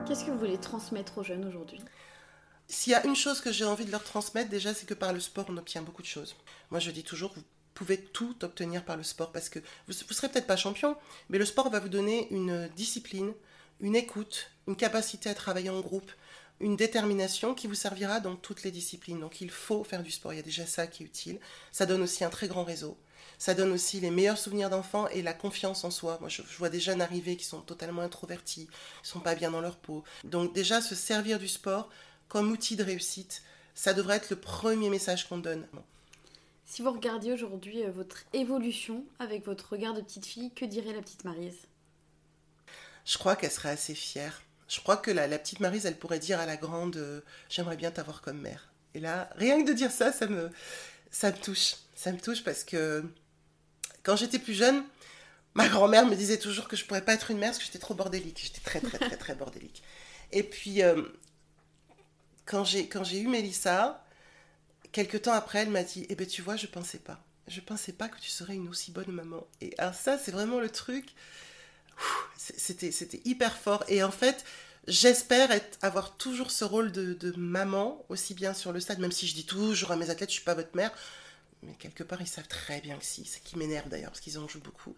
Qu'est-ce 0.06 0.24
que 0.24 0.30
vous 0.30 0.38
voulez 0.38 0.58
transmettre 0.58 1.18
aux 1.18 1.22
jeunes 1.22 1.46
aujourd'hui? 1.46 1.80
S'il 2.66 2.92
y 2.92 2.94
a 2.94 3.06
une 3.06 3.16
chose 3.16 3.40
que 3.40 3.52
j'ai 3.52 3.64
envie 3.64 3.84
de 3.84 3.90
leur 3.90 4.04
transmettre, 4.04 4.50
déjà, 4.50 4.74
c'est 4.74 4.86
que 4.86 4.94
par 4.94 5.12
le 5.12 5.20
sport, 5.20 5.46
on 5.48 5.56
obtient 5.56 5.82
beaucoup 5.82 6.02
de 6.02 6.06
choses. 6.06 6.36
Moi, 6.70 6.80
je 6.80 6.90
dis 6.90 7.02
toujours, 7.02 7.32
vous 7.34 7.42
pouvez 7.74 7.98
tout 7.98 8.36
obtenir 8.42 8.84
par 8.84 8.96
le 8.96 9.02
sport 9.02 9.32
parce 9.32 9.48
que 9.48 9.58
vous 9.58 9.92
ne 9.92 10.14
serez 10.14 10.28
peut-être 10.28 10.46
pas 10.46 10.56
champion, 10.56 10.96
mais 11.28 11.38
le 11.38 11.44
sport 11.44 11.70
va 11.70 11.80
vous 11.80 11.88
donner 11.88 12.28
une 12.30 12.68
discipline, 12.76 13.32
une 13.80 13.96
écoute, 13.96 14.50
une 14.66 14.76
capacité 14.76 15.30
à 15.30 15.34
travailler 15.34 15.70
en 15.70 15.80
groupe, 15.80 16.10
une 16.60 16.76
détermination 16.76 17.54
qui 17.54 17.66
vous 17.66 17.74
servira 17.74 18.20
dans 18.20 18.36
toutes 18.36 18.64
les 18.64 18.70
disciplines. 18.70 19.20
Donc 19.20 19.40
il 19.40 19.50
faut 19.50 19.84
faire 19.84 20.02
du 20.02 20.10
sport, 20.10 20.32
il 20.32 20.36
y 20.36 20.40
a 20.40 20.42
déjà 20.42 20.66
ça 20.66 20.86
qui 20.86 21.02
est 21.04 21.06
utile. 21.06 21.38
Ça 21.72 21.86
donne 21.86 22.02
aussi 22.02 22.24
un 22.24 22.30
très 22.30 22.48
grand 22.48 22.64
réseau. 22.64 22.98
Ça 23.38 23.54
donne 23.54 23.72
aussi 23.72 24.00
les 24.00 24.10
meilleurs 24.10 24.38
souvenirs 24.38 24.70
d'enfants 24.70 25.08
et 25.08 25.22
la 25.22 25.32
confiance 25.32 25.84
en 25.84 25.90
soi. 25.90 26.18
Moi, 26.20 26.28
je, 26.28 26.42
vois 26.58 26.70
des 26.70 26.80
jeunes 26.80 27.00
arriver 27.00 27.36
qui 27.36 27.44
sont 27.44 27.60
totalement 27.60 28.02
introvertis, 28.02 28.68
qui 29.02 29.08
sont 29.08 29.20
pas 29.20 29.34
bien 29.34 29.50
dans 29.50 29.60
leur 29.60 29.76
peau. 29.76 30.04
Donc 30.24 30.54
déjà, 30.54 30.80
se 30.80 30.94
servir 30.94 31.38
du 31.38 31.48
sport 31.48 31.88
comme 32.28 32.50
outil 32.50 32.76
de 32.76 32.84
réussite, 32.84 33.42
ça 33.74 33.94
devrait 33.94 34.16
être 34.16 34.30
le 34.30 34.36
premier 34.36 34.90
message 34.90 35.28
qu'on 35.28 35.38
donne. 35.38 35.66
Si 36.66 36.82
vous 36.82 36.90
regardiez 36.90 37.32
aujourd'hui 37.32 37.82
euh, 37.84 37.90
votre 37.90 38.24
évolution 38.34 39.04
avec 39.18 39.46
votre 39.46 39.72
regard 39.72 39.94
de 39.94 40.02
petite 40.02 40.26
fille, 40.26 40.52
que 40.52 40.66
dirait 40.66 40.92
la 40.92 41.00
petite 41.00 41.24
Marise 41.24 41.66
Je 43.06 43.16
crois 43.16 43.36
qu'elle 43.36 43.50
serait 43.50 43.70
assez 43.70 43.94
fière 43.94 44.42
je 44.68 44.80
crois 44.80 44.98
que 44.98 45.10
la, 45.10 45.26
petite 45.38 45.60
Marise, 45.60 45.86
elle 45.86 45.96
pourrait 45.96 46.18
dire 46.18 46.38
à 46.38 46.46
la 46.46 46.56
grande 46.56 46.96
euh, 46.96 47.20
J'aimerais 47.48 47.76
bien 47.76 47.90
t'avoir 47.90 48.20
comme 48.20 48.38
mère. 48.38 48.70
Et 48.94 49.00
là, 49.00 49.30
rien 49.36 49.62
que 49.62 49.68
de 49.68 49.74
dire 49.74 49.90
ça, 49.90 50.12
ça 50.12 50.26
me, 50.26 50.50
ça 51.10 51.30
me 51.30 51.36
touche. 51.36 51.74
Ça 51.94 52.12
me 52.12 52.18
touche 52.18 52.44
parce 52.44 52.64
que 52.64 53.04
quand 54.02 54.16
j'étais 54.16 54.38
plus 54.38 54.54
jeune, 54.54 54.84
ma 55.54 55.68
grand-mère 55.68 56.06
me 56.06 56.14
disait 56.14 56.38
toujours 56.38 56.68
que 56.68 56.76
je 56.76 56.84
pourrais 56.84 57.04
pas 57.04 57.14
être 57.14 57.30
une 57.30 57.38
mère 57.38 57.50
parce 57.50 57.58
que 57.58 57.64
j'étais 57.64 57.78
trop 57.78 57.94
bordélique. 57.94 58.40
J'étais 58.42 58.60
très, 58.60 58.80
très, 58.80 58.98
très, 58.98 59.16
très 59.16 59.34
bordélique. 59.34 59.82
Et 60.30 60.42
puis, 60.42 60.82
euh, 60.82 61.02
quand 62.44 62.64
j'ai 62.64 63.20
eu 63.20 63.28
Mélissa, 63.28 64.04
quelques 64.92 65.22
temps 65.22 65.32
après, 65.32 65.60
elle 65.60 65.70
m'a 65.70 65.82
dit 65.82 66.06
Eh 66.08 66.14
ben, 66.14 66.26
tu 66.26 66.42
vois, 66.42 66.56
je 66.56 66.66
pensais 66.66 66.98
pas. 66.98 67.22
Je 67.48 67.60
pensais 67.60 67.92
pas 67.92 68.08
que 68.08 68.20
tu 68.20 68.28
serais 68.28 68.54
une 68.54 68.68
aussi 68.68 68.90
bonne 68.92 69.10
maman. 69.10 69.46
Et 69.60 69.74
alors, 69.78 69.94
ça, 69.94 70.18
c'est 70.18 70.30
vraiment 70.30 70.60
le 70.60 70.70
truc 70.70 71.14
c'était 72.36 73.20
hyper 73.24 73.56
fort. 73.56 73.84
Et 73.88 74.02
en 74.02 74.10
fait, 74.10 74.44
j'espère 74.88 75.50
avoir 75.82 76.16
toujours 76.16 76.50
ce 76.50 76.64
rôle 76.64 76.90
de, 76.90 77.32
maman, 77.36 78.04
aussi 78.08 78.34
bien 78.34 78.54
sur 78.54 78.72
le 78.72 78.80
stade, 78.80 78.98
même 78.98 79.12
si 79.12 79.26
je 79.26 79.34
dis 79.34 79.46
toujours 79.46 79.92
à 79.92 79.96
mes 79.96 80.10
athlètes, 80.10 80.30
je 80.30 80.34
suis 80.34 80.44
pas 80.44 80.54
votre 80.54 80.74
mère. 80.76 80.90
Mais 81.62 81.74
quelque 81.74 82.02
part, 82.02 82.20
ils 82.20 82.26
savent 82.26 82.48
très 82.48 82.80
bien 82.80 82.96
que 82.96 83.04
si. 83.04 83.24
C'est 83.24 83.42
qui 83.42 83.56
m'énerve 83.58 83.88
d'ailleurs, 83.88 84.10
parce 84.10 84.20
qu'ils 84.20 84.38
en 84.38 84.48
jouent 84.48 84.60
beaucoup. 84.60 84.94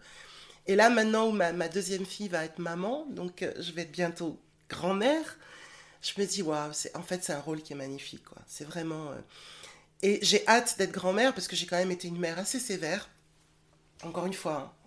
Et 0.67 0.75
là, 0.75 0.89
maintenant 0.89 1.27
où 1.27 1.31
ma, 1.31 1.67
deuxième 1.67 2.05
fille 2.05 2.27
va 2.27 2.45
être 2.45 2.59
maman, 2.59 3.05
donc 3.09 3.41
euh, 3.41 3.51
je 3.59 3.71
vais 3.71 3.81
être 3.83 3.91
bientôt 3.91 4.39
grand-mère, 4.69 5.37
je 6.01 6.19
me 6.19 6.25
dis, 6.25 6.41
waouh, 6.41 6.71
en 6.93 7.03
fait, 7.03 7.23
c'est 7.23 7.33
un 7.33 7.39
rôle 7.39 7.61
qui 7.61 7.73
est 7.73 7.75
magnifique. 7.75 8.23
Quoi. 8.23 8.41
C'est 8.47 8.65
vraiment. 8.65 9.11
Euh, 9.11 9.19
et 10.03 10.19
j'ai 10.23 10.47
hâte 10.47 10.77
d'être 10.77 10.91
grand-mère 10.91 11.33
parce 11.33 11.47
que 11.47 11.55
j'ai 11.55 11.67
quand 11.67 11.77
même 11.77 11.91
été 11.91 12.07
une 12.07 12.17
mère 12.17 12.39
assez 12.39 12.59
sévère. 12.59 13.09
Encore 14.03 14.25
une 14.25 14.33
fois, 14.33 14.53
hein, 14.53 14.80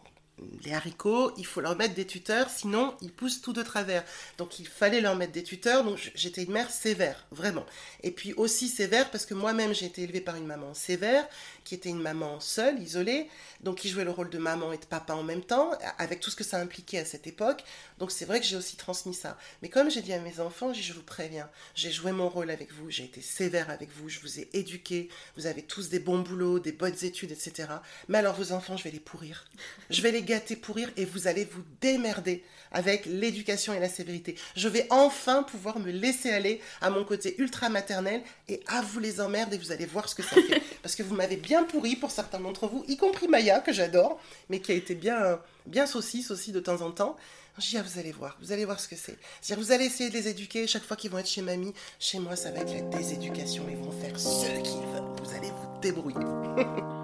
les 0.65 0.75
haricots, 0.75 1.33
il 1.37 1.47
faut 1.47 1.61
leur 1.61 1.77
mettre 1.77 1.95
des 1.95 2.07
tuteurs, 2.07 2.51
sinon 2.51 2.95
ils 3.01 3.13
poussent 3.13 3.41
tout 3.41 3.53
de 3.53 3.63
travers. 3.63 4.05
Donc 4.39 4.59
il 4.59 4.67
fallait 4.67 5.01
leur 5.01 5.15
mettre 5.17 5.33
des 5.33 5.45
tuteurs, 5.45 5.85
donc 5.85 6.13
j'étais 6.15 6.43
une 6.43 6.53
mère 6.53 6.71
sévère, 6.71 7.27
vraiment. 7.31 7.65
Et 8.03 8.11
puis 8.11 8.33
aussi 8.35 8.69
sévère 8.69 9.11
parce 9.11 9.27
que 9.27 9.35
moi-même 9.35 9.75
j'ai 9.75 9.87
été 9.87 10.03
élevée 10.03 10.21
par 10.21 10.37
une 10.37 10.47
maman 10.47 10.75
sévère, 10.75 11.27
qui 11.63 11.75
était 11.75 11.89
une 11.89 12.03
maman 12.03 12.41
seule, 12.41 12.83
isolée, 12.83 13.29
donc 13.61 13.79
qui 13.79 13.89
jouait 13.89 14.05
le 14.05 14.11
rôle 14.11 14.29
de 14.29 14.39
maman 14.39 14.73
et 14.73 14.79
de 14.79 14.85
papa 14.85 15.15
en 15.15 15.23
même 15.23 15.43
temps, 15.43 15.71
avec 15.99 16.21
tout 16.21 16.31
ce 16.31 16.37
que 16.37 16.45
ça 16.45 16.59
impliquait 16.59 16.99
à 16.99 17.05
cette 17.05 17.27
époque. 17.27 17.63
Donc 17.99 18.11
c'est 18.11 18.25
vrai 18.25 18.41
que 18.41 18.47
j'ai 18.47 18.57
aussi 18.57 18.77
transmis 18.77 19.15
ça. 19.15 19.39
Mais 19.63 19.69
comme 19.69 19.91
j'ai 19.91 20.03
dit 20.03 20.13
à 20.13 20.21
mes 20.21 20.41
enfants, 20.41 20.75
je 20.75 20.93
vous 20.93 21.03
préviens, 21.03 21.49
j'ai 21.75 21.93
joué 21.93 22.13
mon 22.13 22.29
rôle 22.29 22.51
avec 22.51 22.73
vous, 22.73 22.91
j'ai 22.91 23.05
été 23.05 23.21
sévère 23.21 23.71
avec 23.71 23.89
vous, 23.91 24.09
je 24.09 24.21
vous 24.21 24.41
ai 24.41 24.49
éduqué, 24.53 25.09
vous 25.37 25.47
avez 25.47 25.63
tous 25.63 25.89
des 25.89 26.01
bons 26.01 26.19
boulots, 26.19 26.59
des 26.59 26.73
bonnes 26.73 26.97
études, 27.03 27.31
etc. 27.31 27.69
Mais 28.09 28.19
alors 28.19 28.35
vos 28.35 28.53
enfants, 28.53 28.77
je 28.77 28.85
vais 28.85 28.91
les 28.91 29.01
pourrir. 29.01 29.45
Je 29.91 30.03
vais 30.03 30.11
les 30.11 30.24
gâter, 30.25 30.57
pourrir, 30.57 30.91
et 30.97 31.05
vous 31.05 31.27
allez 31.27 31.45
vous 31.45 31.63
démerder 31.81 32.43
avec 32.73 33.07
l'éducation 33.07 33.73
et 33.73 33.81
la 33.81 33.89
sévérité. 33.89 34.35
Je 34.57 34.69
vais 34.69 34.87
enfin 34.91 35.43
pouvoir 35.43 35.79
me 35.79 35.91
laisser 35.91 36.31
aller 36.31 36.61
à 36.81 36.91
mon 36.91 37.05
côté 37.05 37.37
ultra 37.39 37.69
maternel 37.69 38.23
et 38.49 38.61
à 38.67 38.83
vous 38.83 38.99
les 39.01 39.21
emmerder 39.21 39.57
et 39.57 39.59
vous 39.59 39.73
allez 39.73 39.87
voir 39.87 40.09
ce 40.09 40.15
que 40.15 40.23
ça 40.23 40.37
fait. 40.37 40.61
Parce 40.83 40.97
que 40.97 41.03
vous 41.03 41.15
m'avez 41.15 41.37
bien 41.37 41.63
pourri 41.63 41.97
pour 41.97 42.11
certains 42.11 42.41
d'entre 42.41 42.67
vous, 42.67 42.85
y 42.89 42.97
compris 42.97 43.29
Maya, 43.29 43.61
que 43.61 43.73
j'adore, 43.73 44.21
mais 44.49 44.61
qui 44.61 44.73
a 44.73 44.75
été 44.75 44.95
bien, 44.95 45.39
bien 45.67 45.87
saucisse 45.87 46.31
aussi 46.31 46.53
de 46.53 46.61
temps 46.61 46.83
en 46.83 46.91
temps. 46.91 47.17
Dis, 47.59 47.77
ah, 47.79 47.83
vous 47.83 48.01
allez 48.01 48.11
voir, 48.11 48.37
vous 48.41 48.51
allez 48.51 48.65
voir 48.65 48.81
ce 48.81 48.89
que 48.89 48.97
c'est. 48.97 49.17
C'est-à-dire, 49.41 49.65
vous 49.65 49.71
allez 49.71 49.85
essayer 49.85 50.11
de 50.11 50.15
les 50.15 50.27
éduquer 50.27 50.67
chaque 50.67 50.83
fois 50.83 50.97
qu'ils 50.97 51.11
vont 51.11 51.19
être 51.19 51.29
chez 51.29 51.41
mamie. 51.41 51.73
Chez 52.01 52.19
moi, 52.19 52.35
ça 52.35 52.51
va 52.51 52.61
être 52.61 52.73
la 52.73 52.81
déséducation. 52.81 53.65
Ils 53.71 53.77
vont 53.77 53.93
faire 53.93 54.19
ce 54.19 54.47
qu'ils 54.47 54.87
veulent. 54.89 55.23
Vous 55.23 55.35
allez 55.37 55.51
vous 55.51 55.81
débrouiller. 55.81 56.19